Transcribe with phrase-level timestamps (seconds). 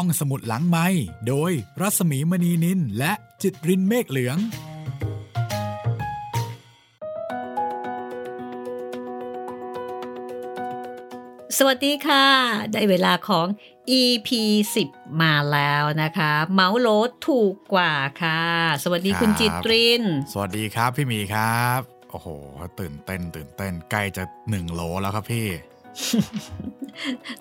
[0.00, 0.86] ห้องสมุดหลังไม้
[1.28, 4.38] โดยรัสมีมณีนินและจิตรินเมฆเหลือง
[11.58, 12.26] สวัสดีค่ะ
[12.72, 13.46] ได้เวลาของ
[14.00, 14.28] EP
[14.80, 18.42] 10 มาแล้วนะคะ เมาส์โลดถูกกว่าค่ะ
[18.84, 20.02] สวัสดีคุณครับจิตริน
[20.32, 22.28] สวัสดีครับพี่หมีครับ โอ้โห
[22.80, 25.48] ตื่นเต้นตื่นเต้นใกล้จะหนึ่งโหลแล้วครับพี่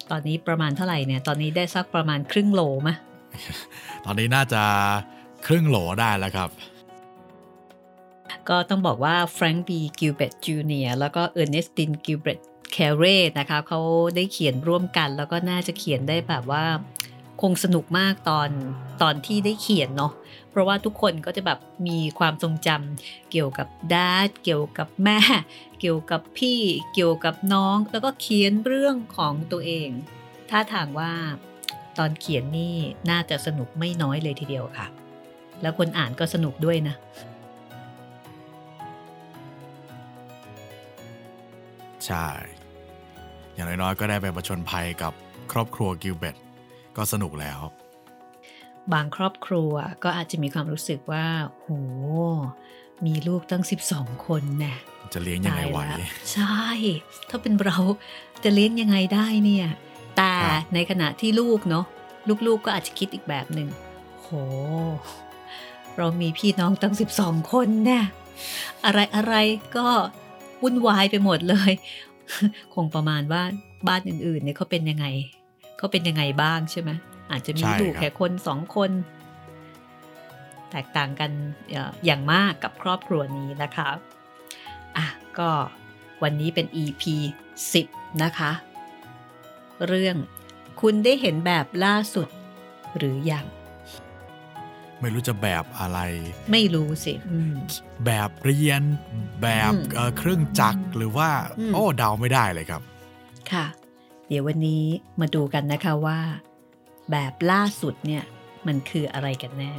[0.09, 2.95] ตอนนี้ประมาณเท่าไหร่เนี่ย ตอนนี้ได้สักประมาณครึ่งโหลมะ
[4.05, 4.61] ตอนนี้น่าจะ
[5.47, 6.49] ครึ่งโหลได้แล้วครับ
[8.49, 12.39] ก็ต้องบอกว่าแฟรงค์บีกิลเบตจูเนียแล้วก็เออร์เนสตินกิลเบต
[12.71, 13.03] แคเร
[13.39, 13.79] นะคะเขา
[14.15, 16.63] ได้เขียนร่วมกัน แล้วก็น่าจะเขียนได้แบบว่า
[17.41, 18.49] คงสนุกมากตอน
[19.01, 20.13] ตอนที่ได้เขียนเนาะ
[20.55, 25.19] เพราะว่าทุกคนก็จะแบบมีความทรงจำเกี่ยวกับ Dad เกี่ยวกับแม่
[25.79, 26.59] เกี่ยวกับพี่
[26.93, 29.89] เกี่ยวกับน้อง แล้วก็เขียนเรื่องของตัวเอง
[30.49, 31.13] ท่าทางว่า
[31.97, 32.75] ตอนเขียนนี่
[33.09, 34.87] น่าจะสนุกไม่น้อยเลยทีเดียวค่ะ
[35.61, 36.95] แล้วคนอ่านก็สนุกด้วยนะ
[42.05, 42.25] ใช่
[43.53, 45.13] อย่างน้อยๆ ก็ได้ไปประชนภัยกับ
[45.51, 46.35] ครอบครัวกิลเบต
[46.97, 47.61] ก็สนุกแล้ว
[48.93, 51.69] บางครอบครัวก็อาจจะมีความรู้สึกว่า โห
[53.05, 54.75] มีลูกตั้ง 12 คนแน่
[55.13, 55.99] จะเลี้ยงยังไงไหวตายแล้ว
[56.33, 56.63] ใช่
[57.29, 57.77] ถ้าเป็นเรา
[58.43, 59.67] จะเลี้ยงยังไงได้เนี่ย
[60.17, 61.85] แต่ครับในขณะที่ลูกเนาะ
[62.47, 63.69] ลูกๆก็อาจจะคิดอีกแบบหนึ่ง
[64.21, 64.29] โห
[65.97, 67.99] เรามีพี่น้องตั้ง 12 คนแน่
[68.85, 69.35] อะไรอะไร
[69.77, 69.87] ก็
[70.63, 71.71] วุ่นวายไปหมดเลย
[72.73, 73.43] คงประมาณว่า
[73.87, 75.05] บ้านอื่นๆเนี่ยเขาเป็นยังไง
[75.77, 76.91] เขาเป็นยังไงบ้างใช่ไหม
[77.31, 78.91] อาจจะมีใช่ลูกครับแค่คนสองคน
[80.71, 81.31] แตกต่างกัน
[81.71, 83.89] เอ่ออย่างมากกับครอบครัวนี้นะคะ
[84.97, 85.05] อะ
[85.39, 85.49] ก็
[86.23, 87.03] วันนี้เป็น EP
[87.63, 88.51] 10 นะคะ
[89.87, 90.15] เรื่อง
[90.81, 92.27] คุณได้เห็นแบบล่าสุด
[92.97, 93.45] หรือยัง
[95.01, 95.99] ไม่รู้จะแบบอะไร
[96.51, 97.55] ไม่รู้สิอืม
[98.05, 98.81] แบบเรียน
[99.41, 102.81] แบบอืมเอ่อเครื่องจักรหรือว่าอืมโอ้เดาไม่ได้เลยครับ
[103.51, 103.65] ค่ะ
[104.27, 104.83] เดี๋ยววันนี้
[105.19, 106.19] มาดูกันนะคะว่า
[107.11, 108.23] แบบล่าสุดเนี่ย
[108.67, 109.73] มันคืออะไรกันแน่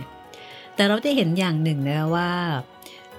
[0.75, 2.31] แต่เราได้เห็นอย่างหนึ่งนะว่า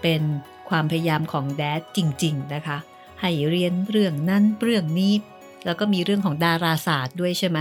[0.01, 0.21] เป็น
[0.69, 2.77] ความพยายามของแดดจริง ๆ นะคะ
[3.21, 5.13] ให้เรียนเรื่องนั้นเรื่องนี้
[5.65, 7.59] แล้วก็มีเรื่องของดาราศาสตร์ด้วยใช่ไหม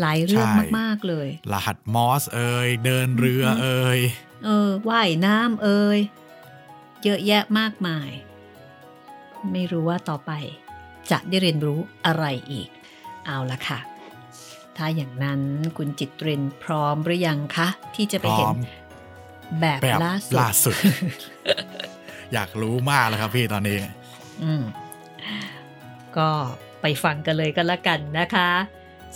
[0.00, 4.00] หลายเรื่องใช่มาก ๆ เลย รหัสมอสเอ่ยเดินเรืออืมเอ่ย
[4.44, 5.98] เออว่ายน้ำเอ่ย
[7.04, 8.10] เยอะแยะมากมาย
[9.52, 10.32] ไม่รู้ว่าต่อไป
[11.10, 12.68] จะได้เรียนรู้อะไรอีก
[13.26, 13.78] เอาละค่ะ
[14.78, 15.40] ถ้าอย่างนั้น
[15.76, 18.56] คุณจิตรินพร้อมหรือยังคะ ที่จะพไปร้อเห็นม
[19.60, 20.76] แบบแบบล่าสุดล่าสุด
[22.32, 23.78] อยากรู้มากแล้วครับพี่ตอนนี้
[24.42, 24.62] อืม
[26.16, 26.30] ก็
[26.80, 28.50] ไปฟังกันเลยกันละกันนะคะ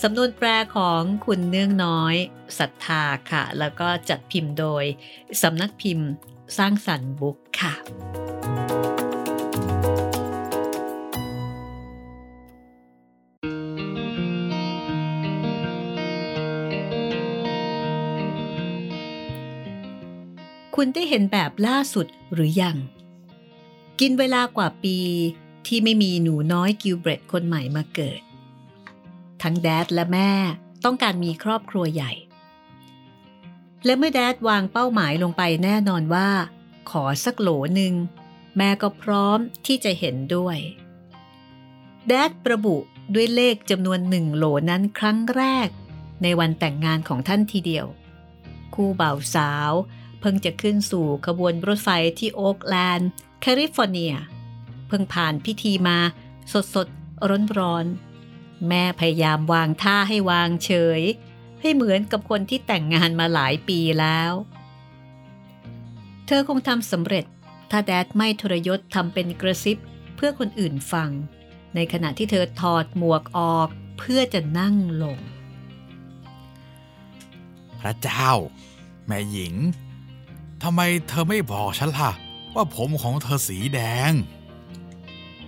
[0.02, 2.14] สำนวนแปลของคุณเนื่องน้อย
[2.58, 4.84] ศรัทธาค่ะ แล้วก็จัดพิมพ์โดย
[5.42, 6.08] สำนักพิมพ์
[6.58, 7.75] สร้างสรรค์บุ๊กค่ะ
[20.81, 22.77] คุณได้เห็นแบบล่าสุดหรือยัง
[24.00, 24.99] กินเวลากว่าปี
[25.66, 28.21] ที่ไม่มีหนูน้อยกิลเบรตคนใหม่มาเกิด
[29.43, 30.33] ทั้ง Dad และแม่
[30.84, 32.12] ต้องการมีครอบครัวใหญ่
[33.84, 36.28] และเมื่อ Dad วางเป้าหมายลงไปแน่นอนว่า
[36.91, 37.94] ขอสักโหลหนึ่ง
[38.56, 40.59] แม่ก็พร้อมที่จะเห็นด้วย
[42.09, 42.77] Dad ระบุ
[43.15, 45.69] ตัวเลขจำนวนหนึ่งโหลนั้นครั้งแรก
[46.22, 47.87] ในวันแต่งงานของท่านทีเดียว
[48.75, 49.72] คู่บ่าวสาว
[50.21, 54.15] เพิ่งจะขึ้นสู่ขบวนรถไฟที่โอ๊กแลนด์แคลิฟอร์เนีย
[54.89, 55.99] เพิ่งผ่านพิธีมา
[56.53, 56.87] สดสด
[57.29, 57.87] ร้อนร้อน
[58.69, 61.03] แม่พยายามวางท่าให้วางเฉย
[61.61, 64.33] ให้เหมือนกับคนที่แต่งงานมาหลายปีแล้ว
[66.27, 67.25] เธอคงทำสำเร็จ
[67.71, 69.79] ถ้าแดดไม่ทรยศทำเป็นกระซิบ
[70.17, 71.11] เพื่อคนอื่นฟัง
[71.75, 73.69] ในขณะที่เธอถอดหมวกออก
[73.99, 75.19] เพื่อจะนั่งลง
[77.81, 78.32] พระเจ้า
[79.06, 79.55] แม่หญิง
[80.62, 82.10] ทำไมเธอไม่บอกฉันล่ะ
[82.55, 84.12] ว่าผมของเธอสีแดง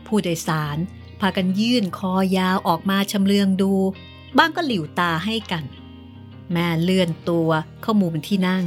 [0.06, 0.78] ผู้โดยสาร
[1.20, 3.72] พากันยื่นคอยาวออกมาชำเลืองดู
[4.38, 5.64] บ้างก็หลิวตาให้กัน
[6.52, 7.50] แม่เลื่อนตัว
[7.82, 8.64] เข้ามุมที่นั่ง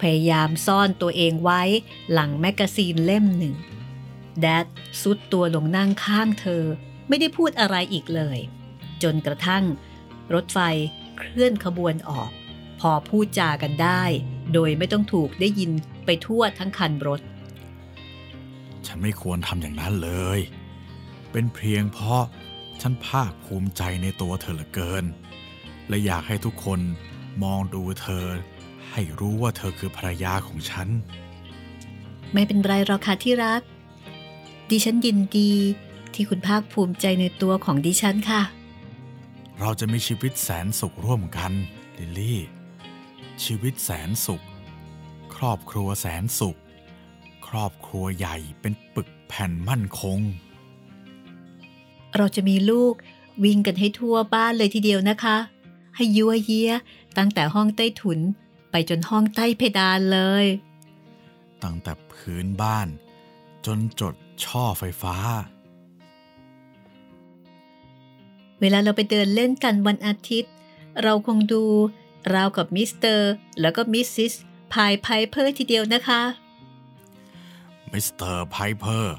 [0.00, 1.62] พยายามซ่อนตัวเองไว้
[2.12, 3.54] หลัง magazine เล่มหนึ่ง
[4.40, 4.66] Dad ท
[5.02, 6.64] รุดตัวลงนั่งข้างเธอ
[7.08, 8.38] ไม่ได้พูดอะไรอีกเลย
[9.02, 9.64] จนกระทั่ง
[10.34, 10.58] รถไฟ
[11.18, 12.30] เคลื่อนขบวนออก
[12.80, 14.02] พอพูดจากันได้
[14.54, 15.70] โดยไม่ต้องถูกได้ยิน
[16.06, 17.20] ไปทั่วทั้งคันรถ
[18.86, 20.40] ฉันไม่ควรทำอย่างนั้นเลย
[21.32, 22.24] เป็นเพียงเพราะ
[22.80, 25.04] ฉันภาคภูมิใจในตัวเธอเหลือเกิน
[25.88, 26.80] และอยากให้ทุกคน
[27.42, 28.26] มองดูเธอ
[28.90, 30.88] ให้รู้ว่าเธอคือภรรยาของฉัน
[32.32, 33.62] ไม่เป็นไรหรอกค่ะที่รัก
[34.70, 35.52] ดิฉันยินดี
[36.14, 38.42] ที่คุณภาคภูมิใจในตัวของดิฉันค่ะ
[39.60, 41.52] เราจะมีชีวิตแสนสุขร่วมกัน
[41.98, 42.38] ลิลลี่
[43.44, 44.44] ชีวิตแสนสุข
[45.36, 46.58] ครอบครัวแสนสุข
[47.46, 50.18] ครอบครัวใหญ่เป็นปึกแผ่นมั่นคง
[52.16, 52.94] เราจะมีลูก
[53.44, 55.36] วิ่งกันให้ทั่วบ้านเลยทีเดียวนะคะ
[55.96, 56.72] ให้ยัวเยีย
[57.18, 58.18] ตั้งแต่ห้องใต้ถุน
[58.70, 60.46] ไปจนห้องใต้เพดานเลย
[61.62, 62.88] ตั้งแต่พื้นบ้าน
[63.66, 64.14] จนจด
[64.44, 65.16] ช่อไฟฟ้า
[68.60, 70.52] เวลาเราไปเดินเล่นกันวันอาทิตย์
[71.02, 71.64] เราคงดู
[72.34, 73.30] ราวกับมิสเตอร์
[73.60, 74.34] แล้วก็มิสซิส
[74.72, 76.22] พายไพเพอร์ทีเดียวนะคะ
[77.92, 79.14] มิสเตอร์ไพเพอร์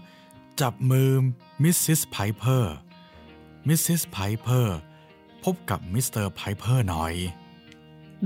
[0.61, 1.11] จับมือ
[1.63, 2.73] มิสซิสไพเพอร์
[3.67, 4.77] มิสซิสไพเพอร์
[5.43, 7.13] พบกับมิสเตอร์ไพเพอร์หน่อย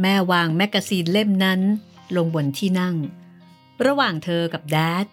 [0.01, 1.62] แม่วาง magazine เล่มนั้น
[2.16, 2.95] ลงบนที่นั่ง
[3.86, 5.06] ระหว่างเธอกับ Dad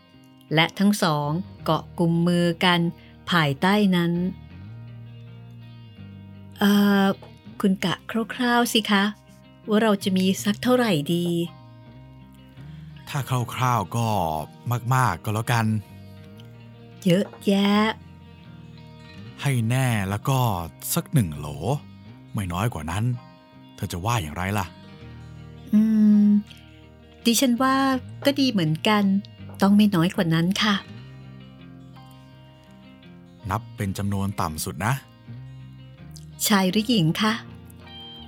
[0.54, 1.28] และทั้งสอง
[1.64, 2.80] เกาะกลุ่มมือกัน
[3.30, 4.12] ภายใต้นั้น
[6.58, 6.70] เอ่
[7.02, 7.04] อ
[7.60, 7.94] คุณกะ
[8.34, 9.04] คร่าวๆสิคะ
[9.68, 11.26] ว่าเราจะมีสักเท่าไหร่ดี
[13.08, 13.18] ถ้า
[13.54, 14.06] คร่าวๆก็
[14.94, 15.66] มาก ๆ ก็แล้วกัน
[17.04, 17.72] เยอะแยะ
[19.42, 20.38] ให้แน่แล้วก็
[20.94, 21.46] สักหนึ่งโหล
[22.34, 23.04] ไม่น้อยกว่านั้น
[23.76, 24.66] เธอจะว่าอย่างไรล่ะ
[25.72, 25.80] อื
[26.24, 26.26] ม
[27.24, 27.74] ดิฉันว่า
[28.24, 29.02] ก็ดีเหมือนกัน
[29.62, 30.74] ต้องไม่น้อยกว่านั้นค่ะ
[33.50, 34.94] นับเป็นจำนวนต่ำสุดนะ
[36.46, 37.32] ชายหรือหญิงคะ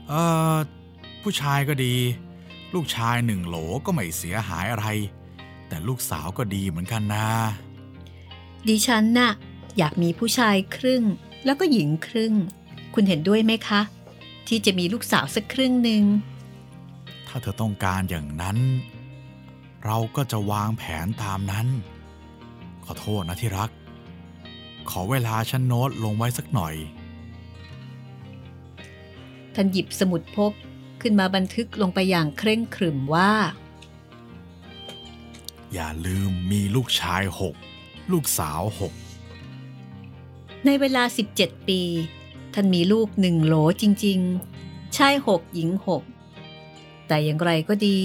[0.08, 0.22] เอ่
[0.54, 0.56] อ
[1.24, 1.94] ผู้ชายก็ดี
[2.74, 3.56] ลูกชายหนึ่งโหล
[3.86, 4.86] ก็ไม่เสียหายอะไร
[5.68, 7.26] แต่ลูกสาวก็ดีเหมือนกันนะ
[8.68, 9.32] ดิฉันน่ะ
[9.78, 11.02] อยากมีผู้ชายครึ่ง
[11.44, 12.32] แล้วก็หญิงครึ่ง
[12.94, 13.80] คุณเห็นด้วยไหมคะ
[14.48, 16.04] ที่จะมีลูกสาวสักครึ่งหนึ่ง
[17.28, 18.58] ถ้าเธอต้องการอย่างนั้น
[19.84, 21.66] เราก็จะวางแผนตามนั้น
[22.84, 23.70] ขอโทษนะที่รัก
[24.90, 26.74] ขอเวลาฉันโน้ตลงไว้สักหน่อย
[29.54, 30.52] ท่านหยิบสมุดพก
[31.04, 33.32] ขึ้นมาบันทึกลงไปอย่างเคร่งครึมว่า
[35.72, 37.54] อย่าลืมมีลูกชายหก
[38.12, 38.92] ลูกสาวหก
[40.64, 41.02] ในเวลา
[41.36, 41.82] 17 ปี
[42.54, 44.18] ท่านมีลูกหนึ่งโหลจริง
[44.58, 46.02] ๆ ชายหกหญิงหก
[47.06, 47.98] แต่อย่างไรก็ดี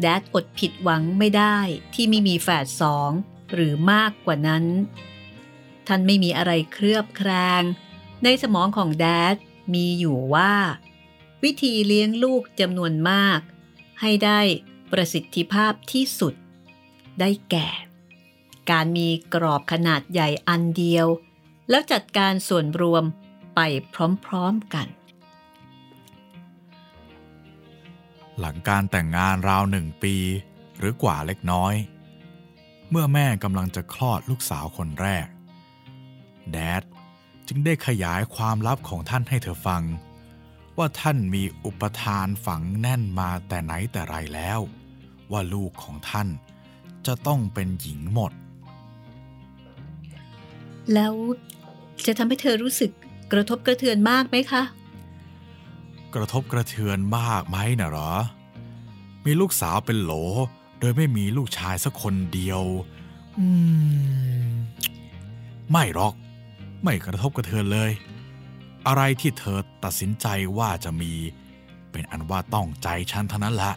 [0.00, 1.56] แดดอดผิดหวังไม่ได้
[1.94, 3.10] ที่ไม่มีแฝดสอง
[3.52, 4.64] หรือมากกว่านั้น
[5.86, 7.62] ท่านไม่มีอะไรเคลือบแคลง
[8.24, 9.36] ในสมองของแดด
[9.74, 10.52] มีอยู่ว่า
[11.44, 13.40] วิธีเลี้ยงลูกจำนวนมาก
[14.00, 14.40] ให้ได้
[14.92, 16.34] ประสิทธิภาพที่สุด
[17.20, 17.68] ได้แก่
[18.70, 21.06] การมีกรอบขนาดใหญ่อันเดียว
[21.70, 23.04] แล้วจัดการส่วนรวม
[23.54, 23.60] ไป
[24.26, 24.86] พร้อมๆกัน
[28.38, 30.16] หลังการแต่งงานราวหนึ่งปี
[30.78, 31.74] หรือกว่าเล็กน้อย
[32.90, 35.26] เมื่อแม่กำลังจะคลอดลูกสาวคนแรก
[36.50, 36.82] แดด
[37.48, 39.82] จึงได้ขยายความลับของท่านให้เธอฟัง
[40.78, 44.60] ว่าท่านมีอุปทานฝังแน่นมาแต่ไหนแต่ไรแล้ว
[45.32, 46.28] ว่าลูกของท่าน
[47.06, 48.32] จะต้องเป็นหญิงหมด
[50.94, 51.14] แล้ว
[52.06, 52.90] จะทำให้เธอรู้สึก
[53.32, 54.62] กระทบกระเทือนมากไหมคะ
[56.14, 58.12] กระทบกระเทือนมากไหมนะเหรอ
[59.24, 60.12] มีลูกสาวเป็นโหล
[60.80, 62.62] โดยไม่มีลูกชายสักคนเดียว
[63.38, 63.48] อื
[64.46, 64.52] ม
[65.70, 66.14] ไม่หรอก
[66.82, 67.90] ไม่กระทบกระเทือนเลย
[68.86, 70.26] อะไรที่เธอตัดสินใจ
[70.58, 71.12] ว่าจะมี
[71.90, 73.72] เป็นอันว่าต้องใจฉันเท่านั้นละ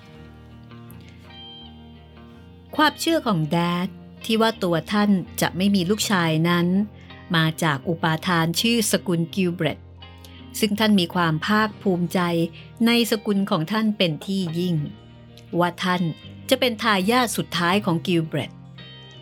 [2.75, 3.87] ความเชื่อของ Dad
[4.25, 5.09] ที่ว่าตัวท่าน
[5.41, 6.67] จะไม่มีลูกชายนั้น
[7.35, 9.79] มาจากอุปาทานชื่อสกุลกิลเบรต
[10.59, 12.19] ซึ่งท่านมีความภาคภูมิใจ
[12.85, 14.75] ในสกุลของท่านเป็นที่ยิ่ง
[15.59, 16.01] ว่าท่าน
[16.49, 18.51] จะเป็นทายาทสุดท้ายของกิลเบรต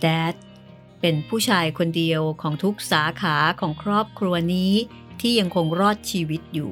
[0.01, 0.33] Dad
[1.01, 4.73] เป็นผู้ชายคนเดียวของทุกสาขาของครอบครัวนี้
[5.21, 6.71] ที่ยังคงรอดชีวิตอยู่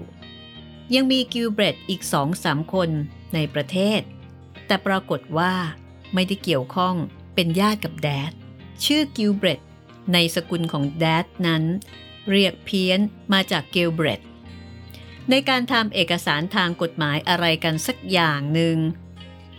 [0.95, 2.89] ยังมีกิลเบรตอีกสองสามคน
[3.33, 4.01] ในประเทศ
[4.65, 5.53] แต่ปรากฏว่า
[6.13, 6.95] ไม่ได้เกี่ยวข้อง
[7.35, 8.31] เป็นญาติกับแดด
[8.85, 9.59] ชื่อกิลเบรต
[10.13, 11.63] ในสกุลของแดดนั้น
[12.31, 12.99] เรียกเพี้ยน
[13.33, 14.21] มาจากเกลเบรต
[15.29, 18.77] ในการทำเอกสารทางกฎหมายอะไรกันสักอย่างหนึ่ง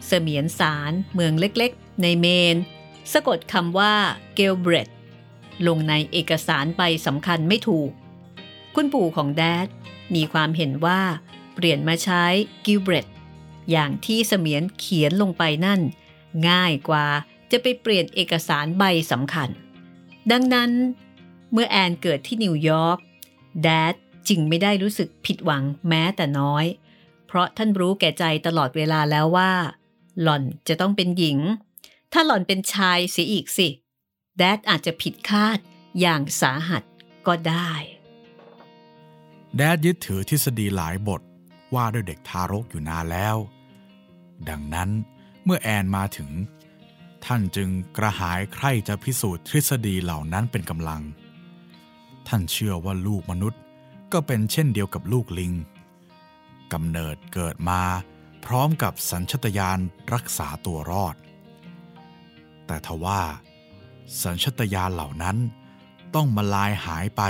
[0.07, 2.57] เสมียนศาลเมืองเล็กๆ ในเมน
[3.12, 3.95] สะกดคำว่า
[4.35, 4.88] เกลเบรต
[5.67, 7.91] ลงในเอกสารใบสำคัญไม่ถูก
[8.75, 9.69] คุณปู่ของแดด
[10.14, 11.00] มีความเห็นว่า
[11.54, 12.25] เปลี่ยนมาใช้
[12.66, 13.07] กิลเบรต
[13.71, 15.81] อย่างที่เสมียนเขียนลงไปนั่น
[16.49, 17.07] ง่ายกว่า
[17.50, 19.49] จะไปเปลี่ยนเอกสารใบสำคัญ
[20.31, 20.71] ดังนั้น
[21.52, 22.99] เมื่อแอนเกิดที่นิวยอร์ก
[23.62, 23.95] แดด
[24.28, 26.64] จึงไม่ได้รู้สึกผิดหวังแม้แต่น้อย
[27.26, 29.52] เพราะท่านรู้แก่ใจตลอดเวลาแล้วว่า
[30.23, 31.38] หล่อนจะต้องเป็นหญิง
[32.12, 33.69] ถ้าหล่อนเป็นชายเสียอีกสิ
[34.38, 35.59] แดดอาจจะผิดคาด
[36.00, 36.83] อย่างสาหัส
[37.26, 37.73] ก็ได้
[39.56, 41.23] แดดยึดถือทฤษฎีหลายบท
[41.75, 43.37] ว่าด้วยเด็กทารกอยู่นานแล้ว
[44.49, 44.90] ดังนั้น
[45.44, 46.30] เมื่อแอนมาถึง
[47.25, 51.02] ท่านจึงกระหายใคร่จะพิสูจน์ทฤษฎีเหล่านั้นเป็นกำลัง
[52.28, 53.61] ท่านเชื่อว่าลูกมนุษย์
[54.12, 55.52] ก็เป็นเช่นเดียวกับลูกลิง
[56.73, 57.82] กำเนิดเกิดมา
[58.44, 59.78] พร้อมกับสัญชตาตญาณ
[60.14, 61.16] รักษาตัวรอด
[62.66, 63.23] แต่ทว่า
[64.23, 65.37] สัญชตาตญาณเหล่านั้น
[66.14, 67.23] ต้องมาลายหายไป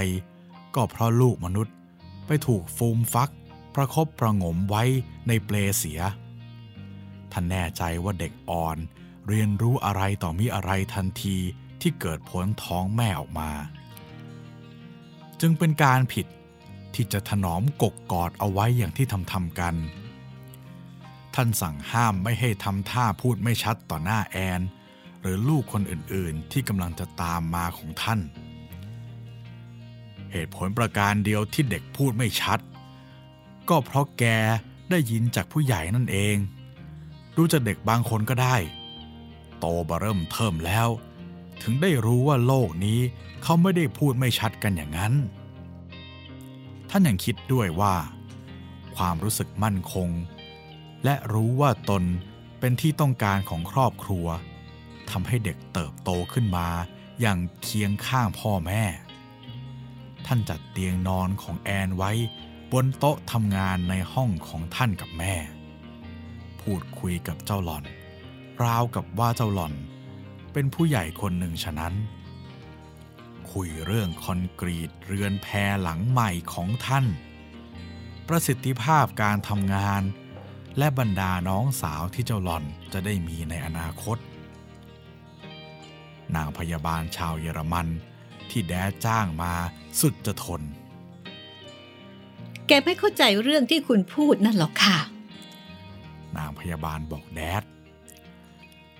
[0.74, 1.74] ก็เพราะลูกมนุษย์
[2.26, 3.30] ไปถูกฟูมฟัก
[3.74, 4.82] ประคบประงมไว้
[5.28, 6.00] ในเปลเสีย
[7.32, 8.76] ท่านแน่ใจว่าเด็กอ่อน
[9.28, 11.36] เรียนรู้อะไรต่อมีอะไรทันที
[11.80, 13.50] ที่เกิดพ้นท้องแม่ออกมา
[15.40, 16.26] จึงเป็นการผิด
[16.94, 19.74] ที่จะถนอมกกกอดเอาไว้อย่างที่ทำทำกัน
[21.34, 24.60] ท่านสั่งห้ามไม่ให้ทำท่าพูดไม่ชัดต่อหน้าแอน
[25.20, 28.20] หรือลูกคนอื่นๆที่กำลังจะตามมาของท่าน
[30.36, 32.58] เหตุผลประการเดียวที่เด็กพูดไม่ชัด
[33.68, 34.24] ก็เพราะแก
[34.90, 36.36] ได้ยินจากผู้ใหญ่นั่นเอง
[37.36, 38.56] ดูจะเด็กบางคนก็ได้
[39.58, 40.88] โตบเริ่มเทิมแล้ว
[41.62, 43.00] ถึงได้รู้ว่าโลกนี้
[43.42, 45.14] เขาไม่ได้พูดไม่ชัดกันอย่างนั้น
[46.90, 47.94] ท่านยังคิดด้วยว่า
[48.96, 50.08] ความรู้สึกมั่นคง
[51.04, 52.02] และรู้ว่าตน
[52.60, 54.26] เป็นที่ต้องการของครอบครัว
[55.10, 56.68] ทำให้เด็กเติบโตขึ้นมา
[57.20, 58.84] อย่างเคียงข้างพ่อแม่
[60.26, 62.12] ท่านจัดเตียงนอนของแอนไว้
[62.72, 65.34] บนโต๊ะทำงานในห้องของท่านกับแม่
[66.60, 67.84] พูดคุยกับเจ้าหล่อน
[68.64, 69.74] ราวกับว่าเจ้าหล่อน
[70.52, 71.94] เป็นผู้ใหญ่คนหนึ่งฉะนั้น
[73.52, 75.46] คุยเรื่องคอนกรีตเรือนแพ
[75.82, 77.06] หลังใหม่ของท่าน
[78.28, 80.02] ประสิทธิภาพการทำงาน
[80.78, 84.18] และบรรดาน้องสาวที่เจ้าหล่อนจะได้มีในอนาคต
[86.34, 87.88] นางพยาบาลชาวเยอรมัน
[88.54, 88.74] ที่แด
[89.06, 89.52] จ้างมา
[90.00, 90.62] สุดจะทน
[92.66, 94.98] แกไม่เข้าใจเรื่องที่คุณพูดนั่นหรอกค่ะ
[96.36, 97.62] นางพยาบาลบอกแดด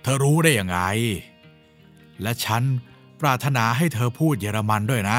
[0.03, 0.79] เธอรู้ได้ยังไง
[2.23, 2.63] และฉัน
[3.21, 5.19] ปรารถนาให้เธอพูดเยอรมันด้วยนะ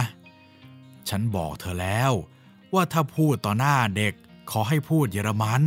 [1.10, 2.12] ฉันบอกเธอแล้ว
[2.74, 4.14] ว่าถ้าพูดต่อหน้าเด็ก
[4.52, 5.62] ขอให้พูดเยอรมัน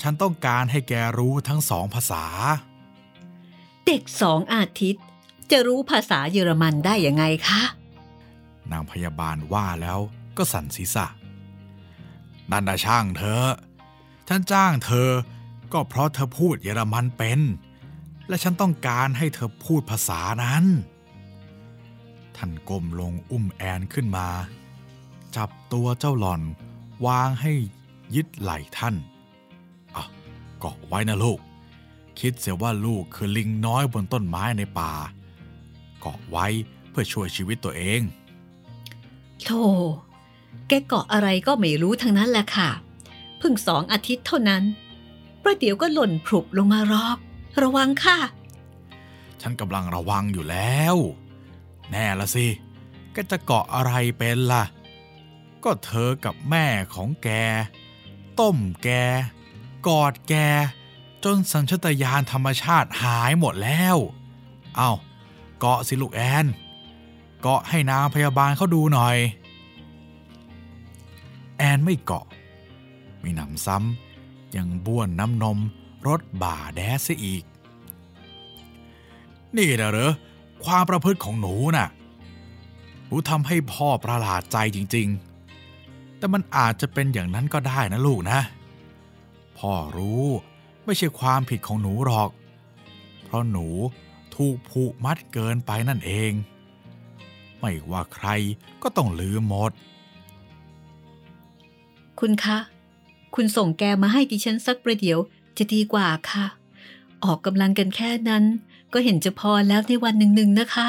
[0.00, 2.24] ฉันต้องการให้แกรู้ทั้งสองภาษา
[3.86, 5.03] เด็กสองอาทิตย์
[5.50, 7.62] จะรู้ภาษาเยอรมันได้ยังไงคะ
[8.70, 9.98] นางพยาบาลว่าแล้ว
[10.36, 11.06] ก็สั่นศีรษะ
[12.50, 13.44] นันดาช่างเธอ
[14.28, 15.10] ฉันจ้างเธอ
[15.72, 17.40] ก็เพราะเธอพูดเยอรมันเป็น
[18.28, 20.64] และฉันต้องการให้เธอพูดภาษานั้น
[22.36, 24.28] ท่านก้มลงอุ้มแอนขึ้นมา
[25.36, 26.42] จับตัวเจ้าหล่อน
[27.06, 27.52] วางให้
[28.14, 28.94] ยึดไหล่ท่าน
[29.96, 30.04] อะ
[30.58, 31.38] เกาะไว้นะลูก
[32.18, 34.92] คิดเสียว่าลูกคือลิงน้อยบนต้นไม้ในป่า
[36.04, 36.46] เกาะไว้
[36.90, 38.00] เพื่อช่วยชีวิตตัวเอง
[39.44, 39.62] โธ่
[40.68, 42.70] แกเกาะอะไรก็ไม่รู้ทั้งนั้นแหละค่ะ
[43.38, 44.62] เพิ่งสองอาทิตย์เท่านั้น
[45.42, 47.18] ประเดี๋ยวก็หล่นพลุบลงมารอบ
[47.62, 48.18] ระวังค่ะ
[49.40, 50.96] ฉันกำลังระวังอยู่แล้ว
[51.90, 52.46] แน่ละสิ
[53.16, 54.64] ก็จะเกาะอะไรเป็นละ่ะ
[55.64, 57.28] ก็เธอกับแม่ของแก
[58.40, 58.88] ต้มแก
[59.86, 60.34] กอดแก
[61.24, 63.96] จนสัญชตาตญาณธรรมชาติหายหมดแล้ว
[64.76, 64.90] เอา
[65.66, 66.46] เกาะสิลูกแอน
[67.40, 69.16] เกาะให้นางพยาบาลเขาดูหน่อย
[71.58, 72.26] แอนไม่เกาะ
[73.22, 75.58] มีหนำซ้ำยังบ้วนน้ำนม
[76.06, 77.44] รถบ่าแดสอีก
[79.56, 80.12] นี่นะเหรอ
[80.64, 81.88] ความประพฤติของหนูน่ะ
[83.06, 85.08] หนูทำให้พ่อประหลาดใจจริง
[85.62, 88.40] ๆ แต่มันอาจจะเป็นอย่างนั้นก็ได้นะลูกนะ
[89.58, 90.24] พ่อรู้
[90.84, 92.30] ไม่ใช่ความผิดของหนูหรอก
[93.24, 93.68] เพราะหนู
[94.36, 96.32] ถูกผูกมัดเกินไปนั่นเอง
[97.60, 98.28] ไม่ว่าใคร
[98.82, 99.72] ก็ต้องลืมหมด
[102.20, 102.58] คุณคะ
[103.34, 105.18] คุณส่งแกมาให้ดิฉันสักประเดี๋ยว
[105.58, 106.46] จะดีกว่าค่ะ
[107.24, 108.44] ออกกำลังกันแค่นั้น
[108.92, 110.88] ก็เห็นจะพอแล้วในวันหนึ่งๆนะคะ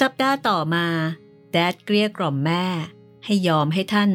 [0.00, 0.86] สัปดาห์ต่อมา
[1.52, 2.64] แดดเกลี้ยกล่อมแม่
[3.24, 4.10] ให้ยอมให้ท่าน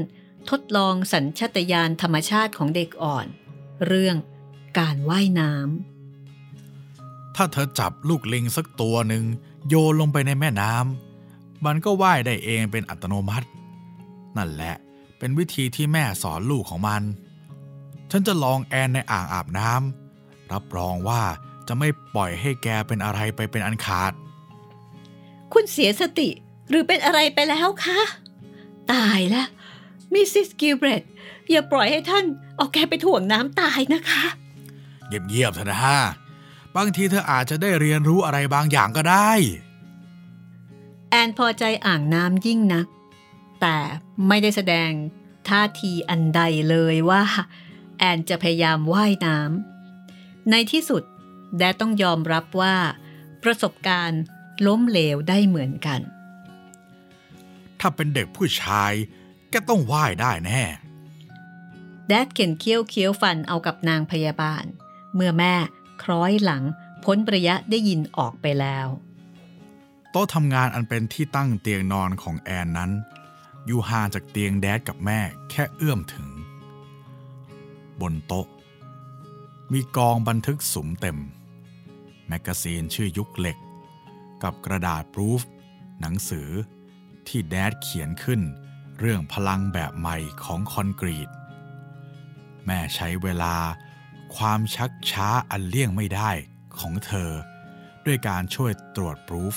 [0.49, 3.27] ทดลองสัญชตาตญาณธรรมชาติของเด็กอ่อน
[3.85, 4.15] เรื่อง
[4.79, 9.23] การว่ายน้ำถ้าเธอจับลูกลิงสักตัวหนึ่ง
[9.67, 13.47] โยนลงไปในแม่น้ำมันก็ว่ายได้เองเป็นอัตโนมัติ
[14.37, 14.75] นั่นแหละ
[15.17, 17.01] เป็นวิธีที่แม่สอนลูกของมัน
[18.11, 21.21] ฉันจะลองแอนในอ่างอาบน้ำรับรองว่า
[21.67, 24.13] จะไม่ปล่อยให้แกเป็นอะไรไปเป็นอันขาด
[25.53, 26.29] คุณเสียสติ
[26.69, 27.99] หรือเป็นอะไรไปแล้วคะ
[28.91, 29.47] ตายแล้ว
[30.13, 31.03] มิสซิสกิลเบรต
[31.49, 34.23] อย่าปล่อยให้ท่านเอาแกไปถ่วงน้ำตายนะคะ
[35.07, 35.79] เงียบๆเถอะนะ
[36.75, 39.31] บางทีเธออาจจะได้เรียนรู้อะไรบางอย่างก็ได้
[41.09, 42.87] แอนพอใจอ่างน้ำยิ่งนัก
[43.61, 43.77] แต่
[44.27, 44.91] ไม่ได้แสดง
[45.49, 47.23] ท่าทีอันใดเลยว่า
[47.97, 51.03] แอนจะพยายามว่ายน้ำในที่สุด
[51.57, 52.75] แดดต้องยอมรับว่า
[53.43, 54.21] ประสบการณ์
[54.65, 56.01] ล้มเหลวได้เหมือนกัน
[57.79, 58.93] ถ้าเป็นเด็กผู้ชาย
[59.49, 60.63] แกต้องว่ายได้แน่
[62.07, 64.63] แดดเข็นเคี้ยวเคี้ยวฟันเอากับนางพยาบาล
[65.15, 65.55] เมื่อแม่
[66.03, 66.63] คล้อยหลัง
[67.03, 68.87] พ้นระยะได้ยินออกไปแล้ว
[70.11, 72.91] โต๊ะทำงานอันเป็นที่ตั้งเตียงนอนของแอนนั้น
[73.65, 75.19] อยู่ห่างจากเตียงแดดกับแม่
[75.49, 76.27] แค่เอื้อมถึง
[78.01, 78.47] บนโต๊ะ
[79.71, 81.17] มีกองบันทึกสุมเต็ม
[82.27, 83.57] แมกกาซีนชื่อยุคเหล็ก
[84.43, 85.41] กับกระดาษปรู๊ฟ
[86.01, 86.49] หนังสือ
[87.27, 88.41] ที่แดดเขียนขึ้น
[88.99, 91.29] เรื่องพลังแบบใหม่ของคอนกรีต
[92.65, 93.55] แม่ใช้เวลา
[94.35, 96.31] ความชักช้าอันเลี่ยงไม่ได้
[96.79, 97.31] ของเธอ
[98.05, 99.55] ด้วยการช่วยตรวจปรู๊ฟ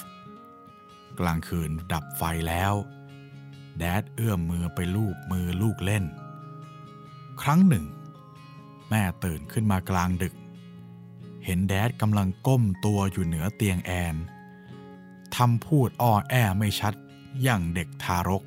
[1.20, 2.74] กลางคืนดับไฟแล้ว
[3.78, 6.04] แดดเอื้อมมือไปลูบมือลูกเล่น
[7.42, 7.84] ครั้งหนึ่ง
[8.90, 10.34] แม่ตื่นขึ้นมากลางดึก
[11.44, 14.16] เห็นแดดกำลังก้มตัวอยู่เหนือเตียงแอน
[15.36, 16.94] ทำพูดอ้อแอไม่ชัด
[17.42, 18.42] อย่างเด็กทารก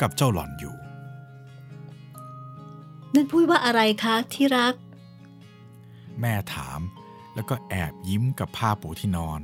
[0.00, 0.74] กับเจ้าหล่อนอยู่
[3.14, 4.74] นั่นพูดว่าอะไรคะที่รัก
[6.20, 6.80] แม่ถาม
[7.34, 9.40] แล้วก็แอบยิ้มกับผ้าปูที่นอน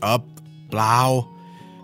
[0.00, 0.22] เออ
[0.68, 0.98] เปล่า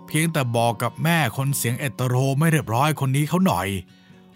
[0.06, 3.68] เพียงแต่บอกกับแม่คนเสียงเอ็ดตะโรไม่เรียบร้อยคนนี้เขาหน่อย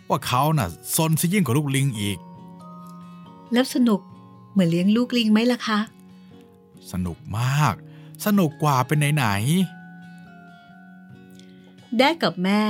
[0.08, 2.18] ว่าเขาน่ะซนซะยิ่งกว่าลูกลิงอีก
[3.52, 4.00] แล้วสนุก
[4.52, 5.78] เหมือนเลี้ยงลูกลิงไหมล่ะคะ
[6.92, 7.74] สนุกมาก
[8.24, 9.26] สนุกกว่าเป็นไหน
[11.96, 12.62] แดดกับแม่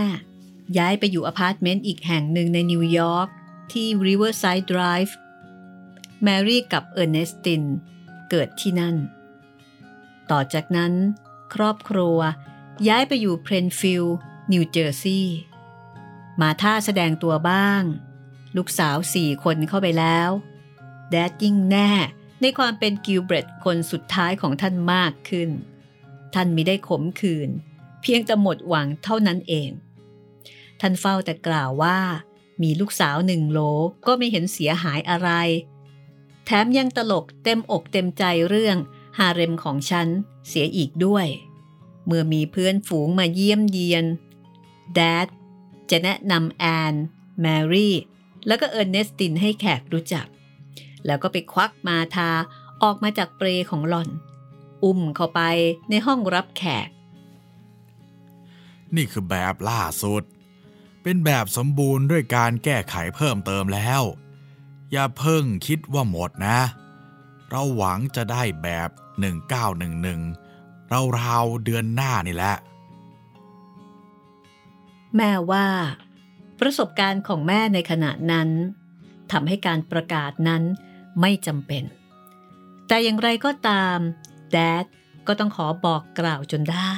[0.78, 3.28] ย้ายไปอยู่อพาร์ตเมนต์อีกแห่งหนึ่งในนิวยอร์ก
[3.72, 5.12] ที่ Riverside Drive
[6.22, 7.62] แมรี่กับเออร์เนสติน
[8.30, 8.96] เกิดที่นั่น
[10.30, 10.92] ต่อจากนั้น
[11.54, 12.18] ครอบครัว
[12.88, 14.16] ย้ายไปอยู่เพนฟิลด์
[14.52, 15.38] นิวเจอร์ซีย์
[16.40, 17.82] มาร์ธาแสดงตัวบ้าง
[18.56, 20.30] ลูกสาวสี่คนเข้าไปแล้ว
[21.10, 21.90] แดดยิ่งแน่
[22.40, 25.50] ในความเป็นกิลเบรตคนสุดท้ายของท่านมากขึ้น
[26.35, 27.50] ท่านมิได้ขมขื่น
[28.03, 29.70] เพียงแต่หมดหวังเท่านั้นเอง
[30.81, 31.98] ท่านเฝ้าแต่กล่าวว่า
[32.62, 33.59] มีลูกสาวหนึ่งโล
[34.07, 35.31] ก็ไม่เห็นเสียหายอะไร
[36.44, 38.76] แถมยังตลกเต็มอกเต็มใจเรื่อง
[39.18, 40.09] ฮาเร็มของฉัน
[40.48, 41.26] เสียอีกด้วย
[42.07, 44.05] เมื่อมีเพื่อนฝูงมาเยี่ยมเยียน
[44.94, 45.26] แดด
[45.90, 46.94] จะแนะนำแอน
[47.40, 47.94] แมรี่
[48.46, 50.26] แล้วก็เอิร์เนสตินให้แขกรู้จัก
[51.06, 52.30] แล้วก็ไปควักมาทา
[52.82, 54.08] ออกมาจากเปรของหล่อน
[54.84, 55.40] อุ้มเข้าไป
[55.90, 56.88] ในห้องรับแขก
[58.96, 60.22] นี่คือแบบล่าสุด
[61.02, 64.02] เป็นแบบสมบูรณ์ด้วยการแก้ไขเพิ่มเติมแล้ว
[64.92, 66.58] อย่าเพิ่งคิดว่าหมดนะ
[67.50, 68.90] เราหวังจะได้แบบ
[69.70, 72.56] 1911 เราราวๆเดือนหน้านี่แหละ
[75.16, 75.66] แม่ว่า
[76.60, 78.48] ประสบการณ์ของแม่ในขณะนั้น
[79.32, 80.62] ทำให้การประกาศนั้น
[81.20, 81.84] ไม่จำเป็น
[82.88, 83.98] แต่อย่างไรก็ตาม
[84.52, 84.84] แดด
[85.26, 86.94] ก็ต้องขอบอกกล่าวจนได้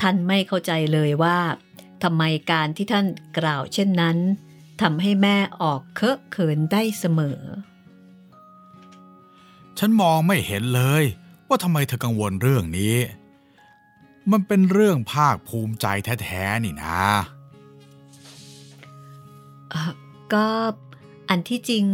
[0.00, 1.38] ท่านไม่เข้าใจเลยว่า
[2.02, 3.06] ทำไมการที่ท่าน
[3.38, 4.18] กล่าวเช่นนั้น
[4.82, 7.40] ทำให้แม่ออกเคอะเขินได้เสมอ
[9.78, 11.04] ฉันมองไม่เห็นเลย
[11.48, 12.96] ว่าทำไมเธอกังวลเรื่องนี้
[14.30, 15.86] มันเป็นเรื่องภาคภูมิใจ
[16.22, 17.00] แท้ๆนี่นะ
[19.70, 19.92] เอ่อ
[20.32, 20.46] ก็
[21.28, 21.84] อันที่จริง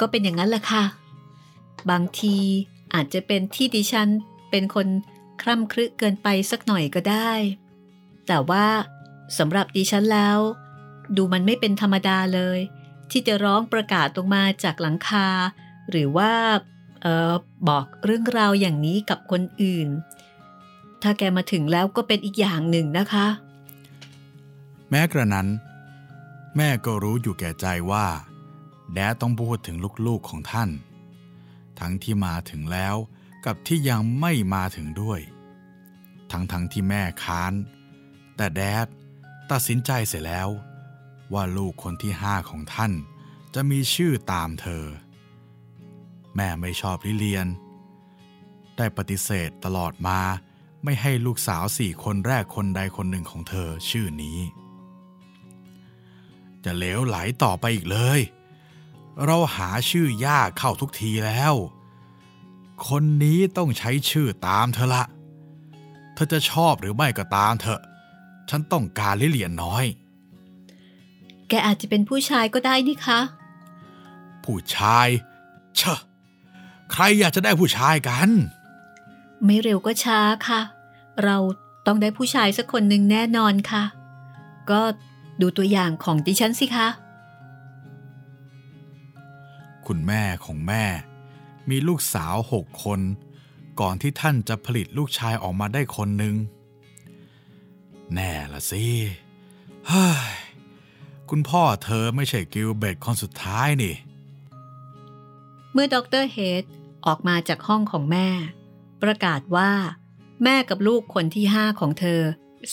[0.00, 0.84] ก็เป็นอย่างนั้นแหละค่ะ
[1.90, 2.36] บางที
[2.94, 4.08] อาจจะเป็นที่ดิฉัน
[4.50, 4.86] เป็นคน
[5.42, 7.32] คร่ำครึเกินไปสักหน่อยก็ได้
[8.26, 8.66] แต่ว่า
[9.38, 10.38] สำหรับดิฉันแล้ว
[11.16, 12.58] ดูมันไม่เป็นธรรมดาเลย
[13.10, 15.28] ที่จะร้องประกาศลงมาจากหลังคา
[15.90, 16.32] หรือว่า
[17.02, 17.34] เออ
[17.68, 19.88] บอกเรื่องราวอย่างนี้กับคนอื่น
[21.02, 23.26] ถ้าแกมาถึงแล้วก็เป็นอีกอย่างหนึ่งนะคะ
[24.90, 25.48] แม้กระนั้น
[26.56, 28.06] แม่ก็รู้อยู่แก่ใจว่า
[28.94, 30.70] แดดต้องพูดถึงลูกๆของท่าน
[31.80, 32.96] ทั้งที่มาถึงแล้ว
[33.46, 35.20] กับที่ยังไม่มาถึงด้วย
[36.30, 37.52] ทั้งทั้งที่แม่ค้าน
[38.36, 38.86] แต่แดด
[39.50, 40.48] ตัดสินใจเสร็จแล้ว
[41.32, 42.92] ว่าลูกคนที่ห้าของท่าน
[43.54, 44.84] จะมีชื่อตามเธอ
[46.36, 47.46] แม่ไม่ชอบลิเลียน
[48.76, 50.20] ได้ปฏิเสธตลอดมา
[50.84, 54.38] ไม่ให้ลูกสาวสี่คนแรกคนใดคนหนึ่งของเธอชื่อนี้
[56.64, 58.20] จะเลวไหลต่อไปอีกเลย
[59.24, 61.54] เราหาชื่อยากเข้าทุกทีแล้ว
[62.86, 65.04] คนนี้ต้องใช้ชื่อตามเธอละ
[66.14, 67.80] เธอจะชอบหรือไม่ก็ตามเถอะ
[68.50, 69.84] ฉันต้องการลิเลียนน้อย
[71.48, 73.20] แกอาจจะเป็นผู้ชายก็ได้นี่คะ
[74.44, 75.08] ผู้ชาย
[75.76, 76.00] เชอะ
[76.92, 78.28] ใครอยากจะได้ผู้ชายกัน
[79.44, 80.60] ไม่เร็วก็ช้าค่ะ
[81.24, 81.36] เรา
[81.86, 83.82] ต้องได้ผู้ชายสักคนหนึ่งแน่นอนค่ะ
[84.70, 84.80] ก็
[85.40, 86.88] ดูตัวอย่างของดิฉันสิคะ
[89.88, 90.84] คุณแม่ของแม่
[91.70, 93.00] มีลูกสาวหกคน
[93.80, 96.34] ก่อนที่ท่านจะผลิตลูกชายออกมาได้คนหนึ่ง
[98.14, 98.86] แน่ละสิ
[101.30, 103.94] คุณพ่อเธอไม่ใช่กิลเบตคนสุดท้ายนี่
[105.72, 106.64] เมื่อดออกเตร์เฮด
[107.06, 108.28] ออกมาจากห้องของแม่
[109.02, 109.72] ประกาศว่า
[110.44, 112.20] แม่กับลูกคนที่ห้าของเธอ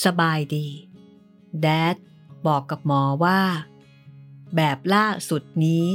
[0.03, 0.67] สบายดี
[1.61, 1.95] แดด
[2.47, 3.41] บอกกับหมอว่า
[4.55, 5.85] แบบล่าสุดนี้